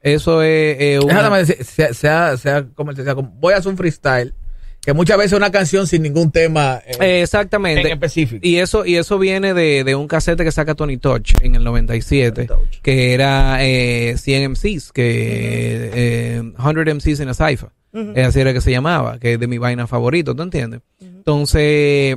[0.00, 3.70] Eso es eh, una- Déjame decir, sea, sea, sea como sea, como- voy a hacer
[3.70, 4.32] un freestyle,
[4.80, 7.80] que muchas veces es una canción sin ningún tema eh, Eh, exactamente.
[7.80, 8.40] en específico.
[8.46, 11.64] Y eso, y eso viene de, de un casete que saca Tony Touch en el
[11.64, 12.80] 97, Tony Touch.
[12.80, 17.70] que era eh, 100 MCs, que eh, 100 MCs en a cipher.
[17.92, 20.82] Eh, así era que se llamaba, que es de mi vaina favorito, ¿tú entiendes?
[21.00, 22.16] Entonces,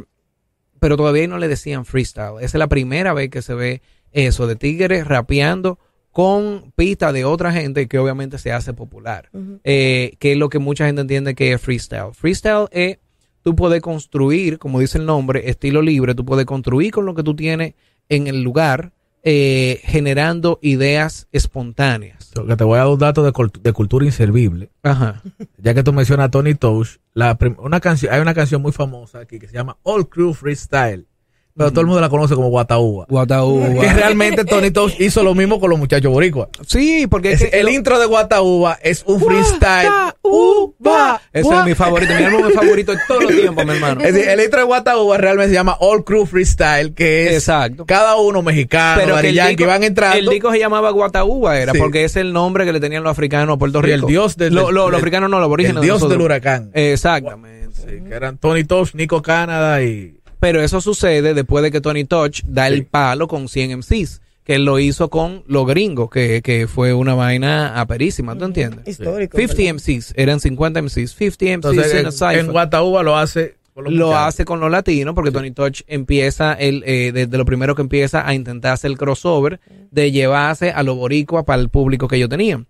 [0.80, 2.38] pero todavía no le decían freestyle.
[2.40, 5.80] Esa es la primera vez que se ve eso, de tigres rapeando
[6.12, 9.30] con pistas de otra gente que obviamente se hace popular.
[9.64, 12.14] Eh, que es lo que mucha gente entiende que es freestyle.
[12.14, 12.98] Freestyle es
[13.44, 17.24] tú puedes construir, como dice el nombre, estilo libre, tú puedes construir con lo que
[17.24, 17.76] tú tienes
[18.10, 18.92] en el lugar,
[19.24, 22.32] eh, generando ideas espontáneas.
[22.48, 24.72] Que te voy a dar un dato de, de cultura inservible.
[24.84, 25.22] Ajá.
[25.58, 29.20] Ya que tú mencionas a Tony Touch, la una canción, hay una canción muy famosa
[29.20, 31.08] aquí que se llama All Crew Freestyle.
[31.56, 33.06] Pero todo el mundo la conoce como Guataúba.
[33.10, 33.68] Guataúba.
[33.82, 36.50] Que realmente Tony Tosh hizo lo mismo con los muchachos boricuas.
[36.68, 39.88] Sí, porque es Es- que el lo- intro de Guataúba es un freestyle.
[39.88, 41.22] Guataúba.
[41.34, 44.02] Ese es mi favorito, mi álbum favorito de todo el tiempo, mi hermano.
[44.02, 47.86] Es decir, el intro de Guataúba realmente se llama All Crew Freestyle, que es Exacto.
[47.86, 50.18] cada uno mexicano, Pero que el disco, van entrando.
[50.18, 51.80] el disco se llamaba Guataúba, era Sí.
[51.80, 53.96] porque es el nombre que le tenían los africanos a Puerto Y Rico.
[54.08, 55.78] el dios del- Lo- lo- del- los africanos no, los aborígenes.
[55.78, 56.18] el dios nosotros.
[56.18, 56.72] del huracán.
[56.74, 57.62] Exactamente.
[57.74, 62.04] Sí, que eran Tony Tosh, Nico Canadá y Pero eso sucede después de que Tony
[62.04, 62.74] Touch da Sí.
[62.74, 66.94] el palo con 100 MCs, que él lo hizo con los gringos, que, que fue
[66.94, 68.86] una vaina aperísima, ¿tú entiendes?
[68.88, 69.38] Histórico.
[69.38, 69.74] 50 ¿verdad?
[69.76, 72.40] MCs, eran 50 MCs, 50 MCs entonces en en, cypher.
[72.40, 74.28] en Guataúba lo hace con los lo muchachos.
[74.28, 78.28] hace con los latinos porque Tony Touch empieza el eh, desde lo primero que empieza
[78.28, 79.62] a intentar hacer el crossover
[79.92, 82.68] de llevarse a los boricuas para el público que ellos tenían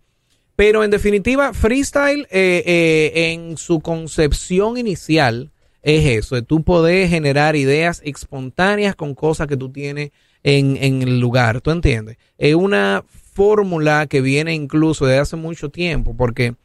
[0.55, 5.49] pero en definitiva freestyle eh, eh, en su concepción inicial
[5.83, 10.11] es eso de tú poder generar ideas espontáneas con cosas que tú tienes
[10.43, 13.03] en, en el lugar tú entiendes es una
[13.33, 16.55] fórmula que viene incluso de hace mucho tiempo porque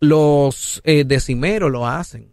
[0.00, 2.28] los eh, decimeros lo hacen.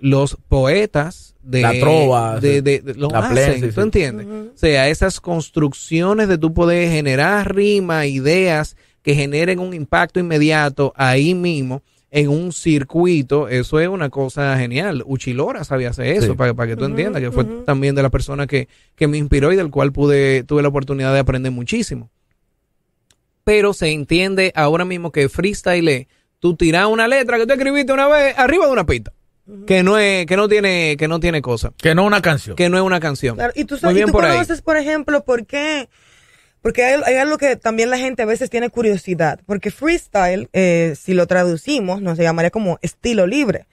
[0.00, 3.80] Los poetas de La trova, de, de- de- lo La hacen, ¿tú sí.
[3.80, 4.26] entiendes?
[4.54, 10.92] O sea, esas construcciones de tú poder generar rima, ideas que generen un impacto inmediato
[10.96, 11.82] ahí mismo
[12.12, 15.02] en un circuito, eso es una cosa genial.
[15.06, 16.32] Uchilora sabía hacer eso, Sí.
[16.32, 19.52] para, para que tú entiendas, que fue también de la persona que, que me inspiró
[19.52, 22.10] y del cual pude, tuve la oportunidad de aprender muchísimo.
[23.44, 26.06] Pero se entiende ahora mismo que freestyle es
[26.38, 29.12] tú tiras una letra que tú escribiste una vez arriba de una pista.
[29.66, 31.72] Que no es, que no tiene, que no tiene cosa.
[31.76, 32.54] Que no una canción.
[32.54, 33.34] Que no es una canción.
[33.36, 34.32] Claro, y tú, Muy sabes, y bien tú por ahí.
[34.34, 35.88] conoces, por ejemplo, por qué.
[36.62, 39.40] Porque hay, hay algo que también la gente a veces tiene curiosidad.
[39.46, 43.66] Porque freestyle, eh, si lo traducimos, nos llamaría como estilo libre.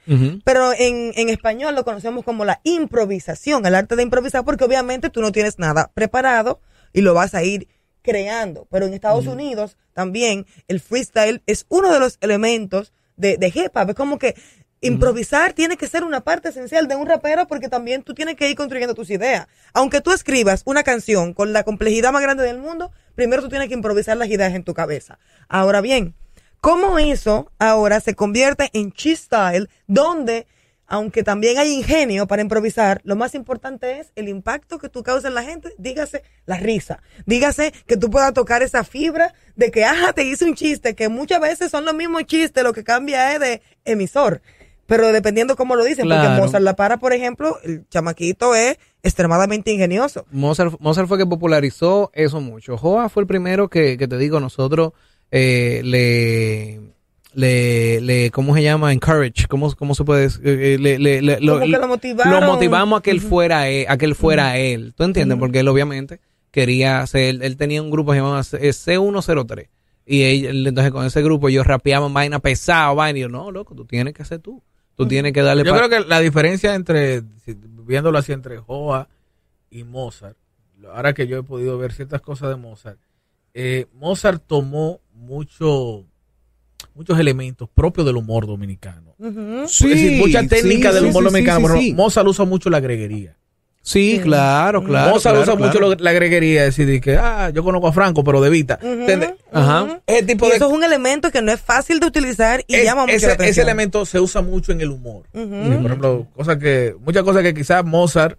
[0.45, 5.09] Pero en, en español lo conocemos como la improvisación, el arte de improvisar, porque obviamente
[5.09, 6.61] tú no tienes nada preparado
[6.93, 7.67] y lo vas a ir
[8.01, 8.67] creando.
[8.71, 13.75] Pero en Estados Unidos también el freestyle es uno de los elementos de, de hip
[13.75, 13.89] hop.
[13.89, 14.35] Es como que
[14.81, 18.49] improvisar tiene que ser una parte esencial de un rapero porque también tú tienes que
[18.49, 19.47] ir construyendo tus ideas.
[19.73, 23.67] Aunque tú escribas una canción con la complejidad más grande del mundo, primero tú tienes
[23.67, 25.19] que improvisar las ideas en tu cabeza.
[25.47, 26.15] Ahora bien,
[26.61, 30.47] ¿Cómo eso ahora se convierte en cheese style, donde,
[30.87, 35.25] aunque también hay ingenio para improvisar, lo más importante es el impacto que tú causas
[35.25, 39.85] en la gente, dígase la risa, dígase que tú puedas tocar esa fibra de que,
[39.85, 43.33] ajá, te hice un chiste, que muchas veces son los mismos chistes, lo que cambia
[43.33, 44.41] es de emisor.
[44.87, 46.41] Pero dependiendo cómo lo dicen, porque.
[46.41, 50.25] Mozart La Para, por ejemplo, el chamaquito es extremadamente ingenioso.
[50.31, 52.77] Mozart, Mozart fue que popularizó eso mucho.
[52.77, 54.93] Joa fue el primero que, que te digo, nosotros
[55.29, 56.79] eh, le,
[57.33, 58.93] le, le, ¿cómo se llama?
[58.93, 60.41] Encourage, ¿cómo, cómo se puede decir?
[60.47, 62.33] Eh, le, le- le- que lo motivaron.
[62.33, 64.93] Lo motivamos a que él fuera él, a que él fuera él.
[64.95, 65.37] ¿Tú entiendes?
[65.37, 66.19] Porque él obviamente
[66.51, 69.67] quería hacer, él tenía un grupo que se llamaba C- C103.
[70.05, 73.19] Y él- entonces con ese grupo ellos rapeaban vaina pesada, vaina.
[73.19, 74.63] Y yo, no, loco, tú tienes que ser tú.
[74.97, 77.21] Tú tienes que darle Yo creo que la diferencia entre,
[77.85, 79.07] viéndolo así, entre Joa
[79.69, 80.35] y Mozart,
[80.91, 82.97] ahora que yo he podido ver ciertas cosas de Mozart,
[83.53, 86.03] eh, Mozart tomó mucho,
[86.95, 89.13] muchos elementos propios del humor dominicano.
[89.19, 91.59] Es decir, mucha técnica sí, del humor sí, dominicano.
[91.59, 91.93] sí, pero sí.
[91.93, 93.37] Mozart usa mucho la greguería.
[93.89, 95.11] Sí, claro, claro.
[95.11, 95.67] Mozart claro, usa claro.
[95.67, 98.49] mucho lo- la greguería, es decir, de que, ah, yo conozco a Franco, pero de
[98.49, 98.77] Vita.
[98.79, 102.83] Tipo Y de eso es un elemento que no es fácil de utilizar y es-
[102.83, 103.51] llama mucho ese, la atención.
[103.51, 105.23] ese elemento se usa mucho en el humor.
[105.33, 105.39] Sí,
[105.81, 108.37] por ejemplo, cosas que, muchas cosas que quizás Mozart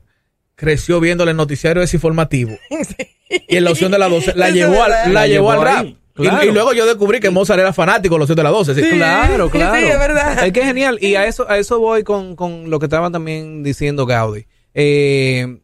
[0.54, 2.50] creció viéndole el noticiario desinformativo
[3.48, 5.06] y en la opción de la 12 la llevó al, verdad.
[5.06, 5.86] la La llevó al llevó rap.
[5.86, 6.44] Y- claro.
[6.44, 8.74] Y, luego yo descubrí que Mozart era fanático de la opción de la 12.
[8.74, 8.82] sí.
[8.82, 8.90] Sí.
[8.96, 9.76] Claro, Sí, claro.
[9.86, 10.44] es verdad.
[10.46, 10.98] Es que es genial.
[11.00, 14.46] Y a eso, a eso voy con, con lo que estaba también diciendo Gaudi.
[14.74, 15.60] Eh,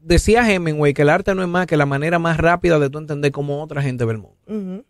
[0.00, 2.98] decía Hemingway que el arte no es más que la manera más rápida de tú
[2.98, 4.84] entender cómo otra gente ve el mundo.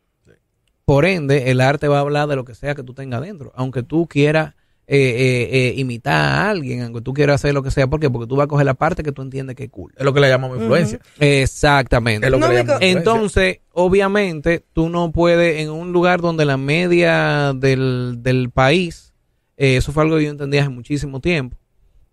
[0.84, 3.52] Por ende, el arte va a hablar de lo que sea que tú tengas dentro.
[3.54, 4.54] Aunque tú quieras
[4.86, 7.86] eh, eh, eh, imitar a alguien, aunque tú quieras hacer lo que sea.
[7.86, 8.10] ¿Por qué?
[8.10, 9.94] Porque tú vas a coger la parte que tú entiendes que es cool.
[9.96, 10.98] Es lo que le llamamos influencia.
[11.20, 12.26] Exactamente.
[12.26, 12.98] Es lo que No, le Mico- llamamos influencia.
[13.12, 19.14] Entonces, obviamente, tú no puedes, en un lugar donde la media del, del país,
[19.56, 21.56] eh, eso fue algo que yo entendí hace muchísimo tiempo,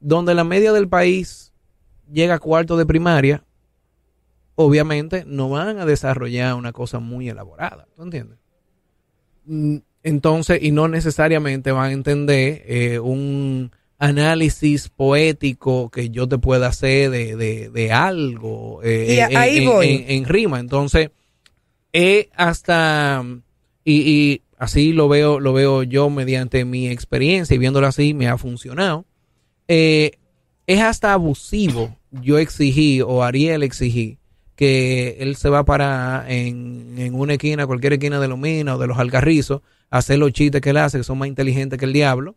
[0.01, 1.53] donde la media del país
[2.11, 3.43] llega a cuarto de primaria,
[4.55, 8.37] obviamente no van a desarrollar una cosa muy elaborada, ¿tú entiendes?
[9.45, 16.39] Mm, Entonces, y no necesariamente van a entender eh, un análisis poético que yo te
[16.39, 19.87] pueda hacer de, de, de algo eh, Y ahí en- voy.
[19.87, 20.59] en- en rima.
[20.59, 21.11] Entonces,
[21.93, 23.23] es hasta
[23.85, 28.27] y, y así lo veo, lo veo yo mediante mi experiencia y viéndolo así me
[28.27, 29.05] ha funcionado.
[29.73, 30.11] Eh,
[30.67, 34.17] es hasta abusivo yo exigí, o Ariel exigí,
[34.57, 38.75] que él se va a parar en, en una esquina, cualquier esquina de los minas
[38.75, 41.79] o de los alcarrizos, a hacer los chistes que él hace, que son más inteligentes
[41.79, 42.35] que el diablo,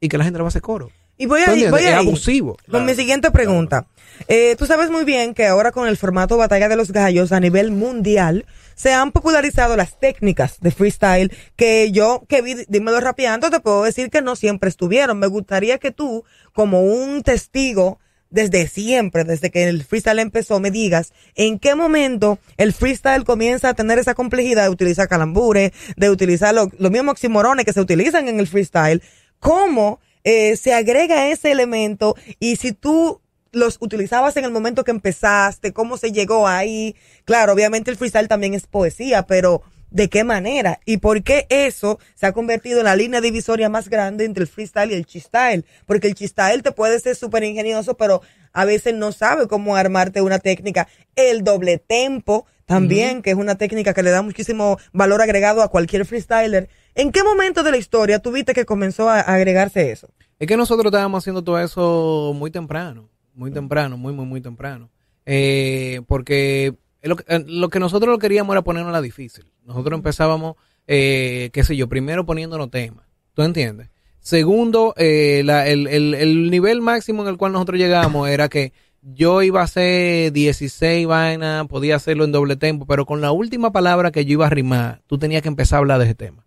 [0.00, 0.90] y que la gente le va a hacer coro.
[1.18, 2.56] Y voy ¿Tú a ir, voy a ir abusivo.
[2.70, 3.86] con mi siguiente pregunta.
[4.28, 7.40] Eh, tú sabes muy bien que ahora con el formato Batalla de los Gallos a
[7.40, 13.50] nivel mundial se han popularizado las técnicas de freestyle que yo que vi, dímelo rapeando,
[13.50, 15.18] te puedo decir que no siempre estuvieron.
[15.18, 17.98] Me gustaría que tú, como un testigo
[18.30, 23.70] desde siempre, desde que el freestyle empezó, me digas en qué momento el freestyle comienza
[23.70, 27.80] a tener esa complejidad de utilizar calambures, de utilizar lo- los mismos oximorones que se
[27.80, 29.02] utilizan en el freestyle,
[29.40, 33.20] cómo eh, se agrega ese elemento y si tú
[33.52, 36.96] los utilizabas en el momento que empezaste, cómo se llegó ahí.
[37.24, 40.80] Claro, obviamente el freestyle también es poesía, pero ¿de qué manera?
[40.84, 44.48] ¿Y por qué eso se ha convertido en la línea divisoria más grande entre el
[44.48, 45.64] freestyle y el chistyle?
[45.86, 50.20] Porque el chistyle te puede ser súper ingenioso, pero a veces no sabe cómo armarte
[50.20, 50.88] una técnica.
[51.16, 55.68] El doble tempo también, que es una técnica que le da muchísimo valor agregado a
[55.68, 56.68] cualquier freestyler.
[56.94, 60.08] ¿En qué momento de la historia tuviste que comenzó a agregarse eso?
[60.38, 64.90] Es que nosotros estábamos haciendo todo eso muy temprano, muy temprano, muy, muy, muy temprano.
[65.26, 69.50] Eh, porque lo que, eh, lo que nosotros lo queríamos era ponernos la difícil.
[69.64, 70.56] Nosotros empezábamos,
[70.86, 73.04] eh, qué sé yo, primero poniéndonos temas.
[73.34, 73.88] ¿Tú entiendes?
[74.20, 78.72] Segundo, eh, la- el, el- el nivel máximo en el cual nosotros llegamos era que
[79.02, 83.72] yo iba a hacer 16 vainas, podía hacerlo en doble tempo, pero con la última
[83.72, 86.44] palabra que yo iba a rimar, tú tenías que empezar a hablar de ese tema.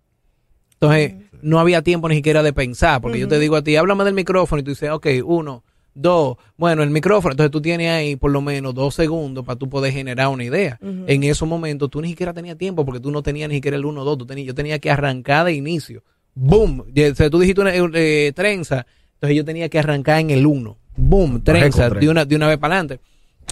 [0.74, 4.04] Entonces, no había tiempo ni siquiera de pensar, porque yo te digo a ti, háblame
[4.04, 8.16] del micrófono, y tú dices, ok, uno, dos, bueno, el micrófono, entonces tú tienes ahí
[8.16, 10.80] por lo menos dos segundos para tú poder generar una idea.
[10.82, 13.86] En esos momentos tú ni siquiera tenías tiempo, porque tú no tenías ni siquiera el
[13.86, 16.04] uno, dos, tú tenías, yo tenía que arrancar de inicio.
[16.34, 16.86] ¡Boom!
[16.94, 18.86] Y, o sea, tú dijiste una, eh, trenza,
[19.16, 20.78] entonces yo tenía que arrancar en el uno.
[20.96, 21.44] ¡Boom!
[21.44, 23.04] Trenza, de una, de una vez para adelante.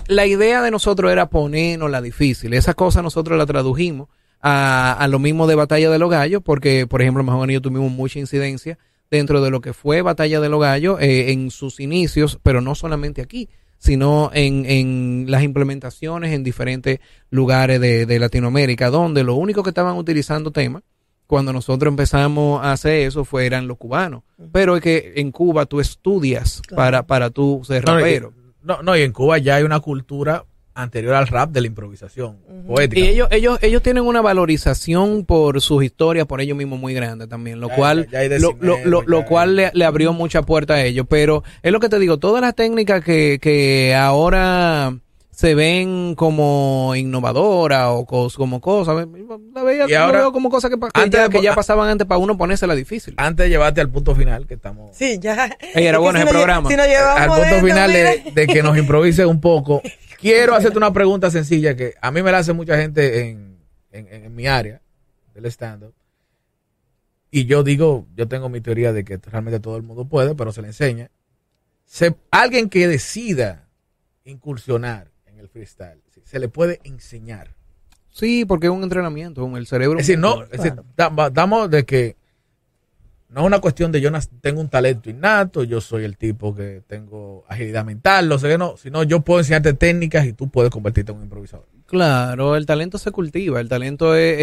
[0.07, 2.53] La idea de nosotros era ponernos la difícil.
[2.53, 4.09] Esa cosa nosotros la tradujimos
[4.41, 7.61] a, a lo mismo de Batalla de los Gallos, porque, por ejemplo, Mejor y yo
[7.61, 8.77] tuvimos mucha incidencia
[9.11, 12.75] dentro de lo que fue Batalla de los Gallos eh, en sus inicios, pero no
[12.75, 19.35] solamente aquí, sino en, en las implementaciones en diferentes lugares de, de Latinoamérica, donde lo
[19.35, 20.83] único que estaban utilizando temas
[21.29, 24.23] cuando nosotros empezamos a hacer eso fueran los cubanos.
[24.51, 28.33] Pero es que en Cuba tú estudias para, para tú ser No, rapero.
[28.63, 32.37] No, no, y en Cuba ya hay una cultura anterior al rap de la improvisación
[32.65, 32.99] poética.
[32.99, 37.27] Y ellos, ellos, ellos tienen una valorización por sus historias, por ellos mismos muy grande
[37.27, 38.55] también, lo Ya, cual, ya- ya hay lo,
[38.85, 41.05] lo, lo- cual le, le abrió mucha puerta a ellos.
[41.07, 44.95] Pero es lo que te digo, todas las técnicas que, que ahora
[45.39, 48.93] se ven como innovadoras o cos- como cosas,
[49.55, 51.87] la veía- Y yo ahora- veo como cosas que, antes ya, de- que ya pasaban
[51.89, 53.13] antes para uno ponerse la difícil.
[53.15, 55.45] Antes de llevarte al punto final, que estamos Sí, ya.
[55.73, 56.67] Ey, era bueno si ese lle- programa.
[56.69, 59.81] Si al punto final de, de que nos improvise un poco,
[60.19, 63.59] quiero hacerte una pregunta sencilla que a mí me la hace mucha gente en,
[63.93, 64.81] en, en mi área
[65.33, 65.93] del stand-up.
[67.31, 70.51] Y yo digo, yo tengo mi teoría de que realmente todo el mundo puede, pero
[70.51, 71.11] se le enseña.
[71.85, 73.69] Se- alguien que decida
[74.25, 75.07] incursionar
[75.39, 77.55] en el freestyle, sí, se le puede enseñar.
[78.11, 79.99] Sí, porque es un entrenamiento, el cerebro.
[79.99, 82.17] Es decir, no, es decir, damos de que
[83.29, 84.09] no es una cuestión de yo
[84.41, 88.57] tengo un talento innato, yo soy el tipo que tengo agilidad mental, lo sé que
[88.57, 91.67] no, sino yo puedo enseñarte técnicas y tú puedes convertirte en un improvisador.
[91.85, 94.37] Claro, el talento se cultiva, el talento es, eh,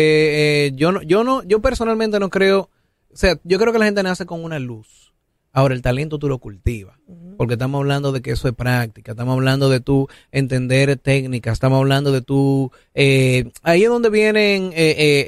[0.66, 2.70] eh, yo no, yo no, yo personalmente no creo,
[3.12, 5.12] o sea, yo creo que la gente nace con una luz.
[5.52, 6.98] Ahora el talento tú lo cultivas,
[7.36, 11.78] porque estamos hablando de que eso es práctica, estamos hablando de tú entender técnicas, estamos
[11.78, 15.26] hablando de tú, eh, ahí es donde vienen, eh, eh,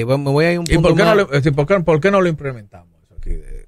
[0.00, 1.30] eh, bueno, me voy a ir un ¿Y punto por qué, no más- lo, es
[1.30, 3.66] decir, por qué- por qué no lo implementamos eso aquí de,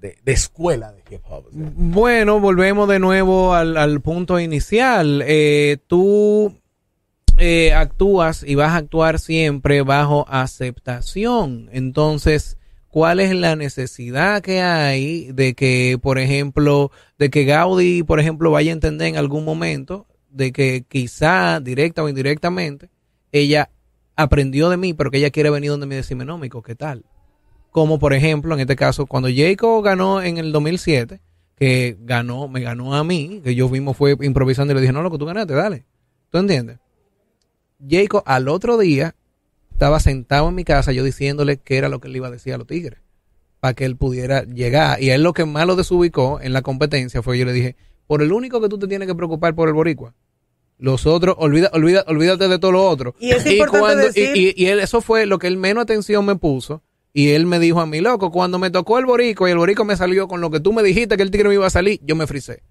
[0.00, 1.46] de- de escuela de hip hop?
[1.46, 5.22] O sea, Bueno, volvemos de nuevo al, al punto inicial.
[5.26, 6.54] Eh, tú
[7.38, 11.68] eh, actúas y vas a actuar siempre bajo aceptación.
[11.72, 12.58] Entonces,
[12.94, 18.52] ¿cuál es la necesidad que hay de que, por ejemplo, de que Gaudí, por ejemplo,
[18.52, 22.90] vaya a entender en algún momento de que quizá directa o indirectamente
[23.32, 23.68] ella
[24.14, 27.04] aprendió de mí, pero que ella quiere venir donde me decirme, no, mico, ¿qué tal?
[27.72, 31.20] Como por ejemplo, en este caso, cuando Jacob ganó en el 2007,
[31.56, 35.02] que ganó, me ganó a mí, que yo mismo fue improvisando y le dije, no,
[35.02, 35.84] loco, tú ganaste, dale.
[36.30, 36.78] ¿Tú entiendes?
[37.90, 39.16] Jacob al otro día
[39.74, 42.54] estaba sentado en mi casa yo diciéndole qué era lo que le iba a decir
[42.54, 43.00] a los tigres
[43.60, 45.02] para que él pudiera llegar.
[45.02, 48.22] Y él lo que más lo desubicó en la competencia fue yo le dije, por
[48.22, 50.14] el único que tú te tienes que preocupar por el boricua.
[50.78, 53.14] Los otros, olvida, olvida, olvídate de todo lo otro.
[53.20, 56.36] Y es importante decir- y- y él, eso fue lo que él menos atención me
[56.36, 56.82] puso.
[57.12, 59.84] Y él me dijo a mí, loco, cuando me tocó el borico y el borico
[59.84, 62.00] me salió con lo que tú me dijiste que el tigre me iba a salir,
[62.02, 62.62] yo me frisé.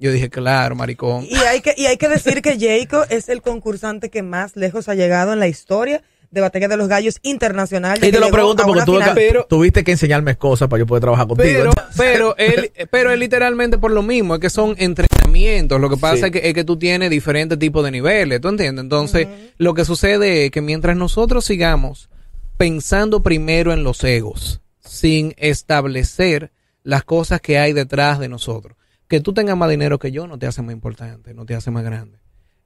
[0.00, 1.24] Yo dije, claro, maricón.
[1.28, 4.88] Y hay que, y hay que decir que Jacob es el concursante que más lejos
[4.88, 7.98] ha llegado en la historia de Batalla de los Gallos Internacional.
[8.02, 11.02] Y te lo pregunto porque tuve que- Pero- tuviste que enseñarme cosas para yo poder
[11.02, 11.48] trabajar contigo.
[11.58, 15.80] Pero, pero él, pero él literalmente por lo mismo, es que son entrenamientos.
[15.80, 16.24] Lo que pasa Sí.
[16.26, 18.82] es, que, es que tú tienes diferentes tipos de niveles, ¿tú entiendes?
[18.84, 19.26] Entonces,
[19.58, 22.08] lo que sucede es que mientras nosotros sigamos
[22.56, 26.52] pensando primero en los egos, sin establecer
[26.84, 28.76] las cosas que hay detrás de nosotros,
[29.10, 31.70] que tú tengas más dinero que yo no te hace más importante, no te hace
[31.72, 32.18] más grande.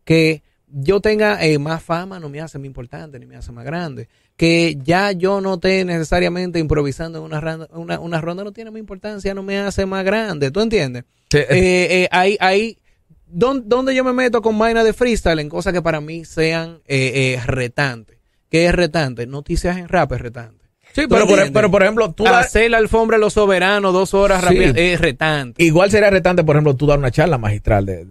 [0.05, 3.65] Que yo tenga eh, más fama no me hace más importante ni me hace más
[3.65, 4.09] grande.
[4.37, 8.71] Que ya yo no esté necesariamente improvisando en una ronda, una, una ronda no tiene
[8.71, 10.51] más importancia, no me hace más grande.
[10.51, 11.05] ¿Tú entiendes?
[11.31, 11.49] Sí, Eh,
[12.05, 12.79] eh, hay,
[13.27, 15.39] ¿dón- ¿Dónde yo me meto con vaina de freestyle?
[15.41, 18.19] En cosas que para mí sean eh, eh, retantes.
[18.51, 19.27] ¿Qué es retante?
[19.27, 20.64] Noticias en rap es retante.
[20.95, 21.51] Sí, ¿Tú pero por, entiendes?
[21.53, 24.59] pero por ejemplo, tú Hacer la alfombra a los soberanos dos horas Sí.
[24.77, 25.63] es retante.
[25.63, 28.07] igual sería retante, por ejemplo, tú dar una charla magistral de,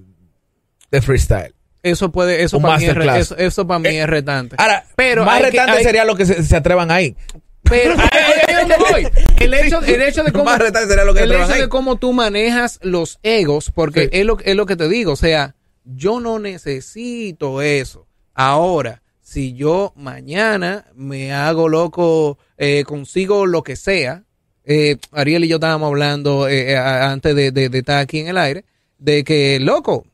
[0.91, 1.53] de freestyle.
[1.81, 4.55] Eso puede, eso para mí, es, eso, eso para mí Eh, es retante.
[4.59, 7.15] Ahora, Pero más que- retante hay- sería lo que se, se atrevan ahí.
[7.63, 7.95] Pero
[8.91, 9.07] voy.
[9.39, 11.61] El hecho, el hecho de cómo, Más retante sería lo que el hecho ahí.
[11.61, 14.09] de cómo tú manejas los egos, porque Sí.
[14.13, 15.55] es, lo, es lo que te digo, o sea,
[15.85, 18.07] yo no necesito eso.
[18.33, 24.25] Ahora, si yo mañana me hago loco, eh, consigo lo que sea,
[24.65, 28.27] eh, Ariel y yo estábamos hablando eh, eh, antes de, de- de estar aquí en
[28.27, 28.65] el aire,
[28.99, 30.05] de que, loco,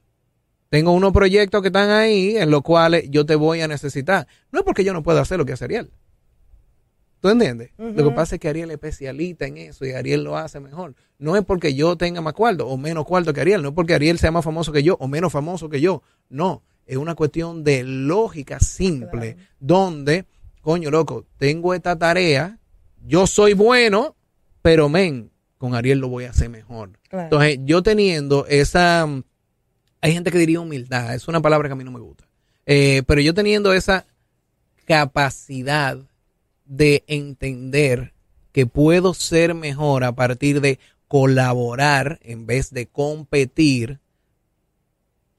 [0.69, 4.27] tengo unos proyectos que están ahí en los cuales yo te voy a necesitar.
[4.51, 5.91] No es porque yo no pueda hacer lo que hace Ariel.
[7.21, 7.71] ¿Tú entiendes?
[7.77, 10.95] Lo que pasa es que Ariel es especialista en eso y Ariel lo hace mejor.
[11.17, 13.93] No es porque yo tenga más cuarto o menos cuarto que Ariel, no es porque
[13.93, 16.01] Ariel sea más famoso que yo o menos famoso que yo.
[16.29, 20.25] No, es una cuestión de lógica simple, donde,
[20.61, 22.57] coño, loco, tengo esta tarea,
[23.05, 24.15] yo soy bueno,
[24.63, 25.29] pero men,
[25.59, 26.97] con Ariel lo voy a hacer mejor.
[27.07, 27.25] Claro.
[27.25, 29.23] Entonces, yo teniendo esa, mm,
[30.01, 32.25] hay gente que diría humildad, es una palabra que a mí no me gusta,
[32.65, 34.05] Eh, pero yo teniendo esa
[34.85, 35.97] capacidad
[36.65, 38.13] de entender
[38.51, 43.99] que puedo ser mejor a partir de colaborar en vez de competir,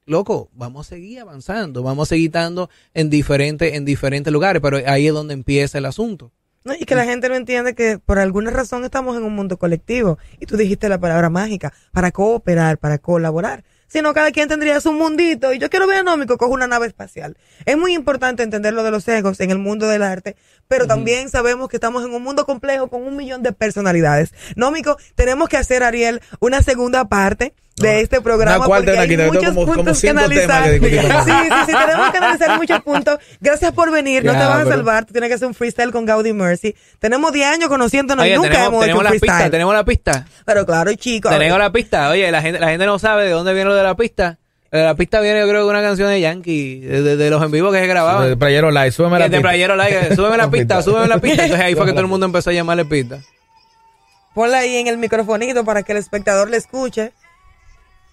[0.05, 4.79] loco, vamos a seguir avanzando, vamos a seguir estando en diferentes, en diferentes lugares, pero
[4.85, 6.31] ahí es donde empieza el asunto.
[6.63, 9.57] No, y que la gente no entiende que por alguna razón estamos en un mundo
[9.57, 10.19] colectivo.
[10.39, 13.63] Y tú dijiste la palabra mágica, para cooperar, para colaborar.
[13.87, 15.53] Sino cada quien tendría su mundito.
[15.53, 17.35] Y yo quiero ver a Nómico coge una nave espacial.
[17.65, 20.37] Es muy importante entender lo de los egos en el mundo del arte,
[20.67, 24.31] pero también sabemos que estamos en un mundo complejo con un millón de personalidades.
[24.55, 28.57] Nómico, tenemos que hacer, Ariel, una segunda parte de este programa.
[28.57, 30.63] Una cuarta, porque una hay muchos como- como puntos que cinco analizar.
[30.69, 33.19] que con Sí, sí, sí, tenemos que analizar muchos puntos.
[33.39, 35.53] Gracias por venir, no Ya, te vas a pero- salvar, tú tienes que hacer un
[35.53, 36.75] freestyle con Gaudi Mercy.
[36.99, 39.31] Tenemos 10 años conociéndonos y nunca tenemos, hemos hecho tenemos un la freestyle.
[39.37, 40.25] pista, tenemos la pista.
[40.45, 41.31] Pero claro, chicos.
[41.31, 42.09] Tenemos la pista.
[42.09, 44.37] Oye, la gente, la gente no sabe de dónde viene lo de la pista.
[44.73, 47.43] Eh, La pista viene, yo creo, de una canción de Yankee, de, de- de los
[47.43, 48.29] en vivo que se grababan.
[48.29, 49.49] De Playero Live, súbeme la Que de pista.
[49.49, 51.43] playero like, súbeme la pista, súbeme la pista.
[51.43, 53.19] Entonces ahí fue que todo el mundo empezó a llamarle pista.
[54.33, 57.11] Ponla ahí en el microfonito para que el espectador le escuche.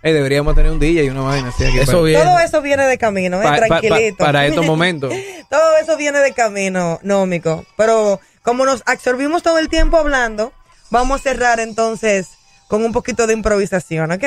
[0.03, 1.79] Ey, deberíamos tener un DJ y una vaina así aquí.
[1.79, 2.23] Eso para, bien.
[2.23, 4.25] Todo eso viene de camino, eh, pa- pa- pa- tranquilito.
[4.25, 5.13] para estos momentos.
[5.51, 7.65] todo eso viene de camino, nómico.
[7.77, 10.53] Pero como nos absorbimos todo el tiempo hablando,
[10.91, 12.29] vamos a cerrar entonces
[12.69, 14.25] con un poquito de improvisación, ¿ok?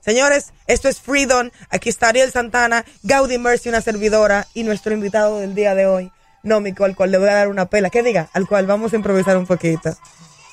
[0.00, 1.50] Señores, esto es Freedom.
[1.70, 6.10] Aquí está Ariel Santana, Gaudi Mercy, una servidora, y nuestro invitado del día de hoy,
[6.42, 7.90] Nómico, al cual le voy a dar una pela.
[7.90, 8.28] ¿Qué diga?
[8.32, 9.96] Al cual vamos a improvisar un poquito.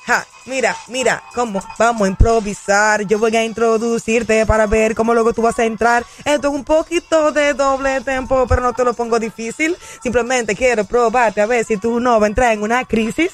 [0.05, 3.01] Ja, mira, mira, cómo vamos a improvisar.
[3.07, 6.05] Yo voy a introducirte para ver cómo luego tú vas a entrar.
[6.23, 9.75] Esto es un poquito de doble tempo, pero no te lo pongo difícil.
[10.03, 13.31] Simplemente quiero probarte a ver si tú no vas a entrar en una crisis.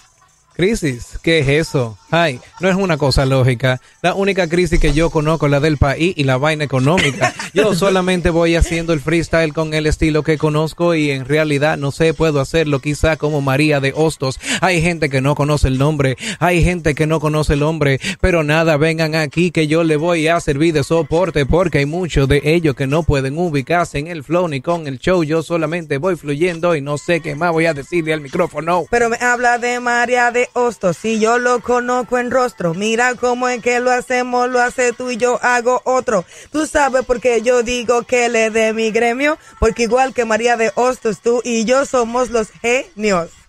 [0.56, 1.98] Crisis, ¿qué es eso?
[2.12, 3.80] Ay, no es una cosa lógica.
[4.02, 7.34] La única crisis que yo conozco es la del país y la vaina económica.
[7.54, 11.92] Yo solamente voy haciendo el freestyle con el estilo que conozco y en realidad no
[11.92, 14.40] sé, puedo hacerlo quizá como María de Hostos.
[14.60, 18.44] Hay gente que no conoce el nombre, hay gente que no conoce el hombre, pero
[18.44, 22.42] nada, vengan aquí que yo le voy a servir de soporte porque hay muchos de
[22.44, 25.24] ellos que no pueden ubicarse en el flow ni con el show.
[25.24, 28.86] Yo solamente voy fluyendo y no sé qué más voy a decirle al micrófono.
[28.90, 32.74] Pero me habla de María de Hostos, si yo lo conozco en rostro.
[32.74, 36.26] Mira cómo es que lo hacemos, lo hace tú y yo hago otro.
[36.52, 40.58] Tú sabes por qué yo digo que le dé mi gremio, porque igual que María
[40.58, 43.41] de Hostos, tú y yo somos los genios.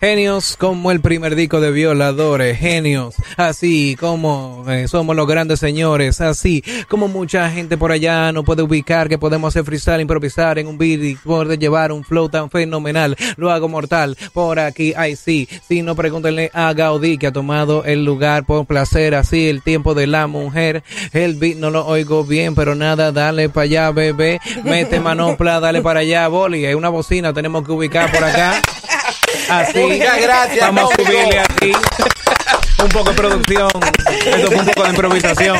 [0.00, 6.22] Genios como el primer disco de violadores, genios, así como eh, somos los grandes señores,
[6.22, 10.68] así como mucha gente por allá no puede ubicar que podemos hacer freestyle, improvisar en
[10.68, 15.16] un beat y poder llevar un flow tan fenomenal, lo hago mortal, por aquí, ay
[15.16, 19.60] sí, si no pregúntenle a Gaudí que ha tomado el lugar por placer, así el
[19.60, 20.82] tiempo de la mujer,
[21.12, 25.82] el beat no lo oigo bien, pero nada, dale para allá, bebé, mete manopla, dale
[25.82, 28.62] para allá, boli, hay una bocina, tenemos que ubicar por acá.
[29.48, 31.72] Así, Muchas gracias, Vamos a subirle aquí
[32.82, 33.70] un poco de producción.
[34.08, 35.58] Esto fue un poco de improvisación.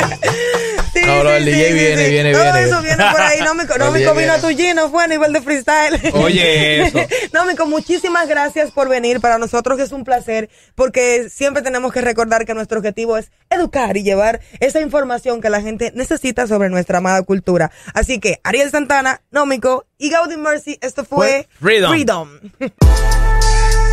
[1.00, 2.62] Sí, no, el DJ viene, viene, Todo viene.
[2.62, 3.40] eso viene por ahí.
[3.40, 4.38] No me, no me viene.
[4.40, 6.00] tu Gino, fue a nivel de freestyle.
[6.14, 6.98] Oye, eso.
[7.32, 9.20] No, Mico, muchísimas gracias por venir.
[9.20, 13.96] Para nosotros es un placer porque siempre tenemos que recordar que nuestro objetivo es educar
[13.96, 17.70] y llevar esa información que la gente necesita sobre nuestra amada cultura.
[17.94, 21.90] Así que Ariel Santana, Nómico y Gaudi Mercy, esto fue Fue Freedom.
[21.90, 22.40] Freedom.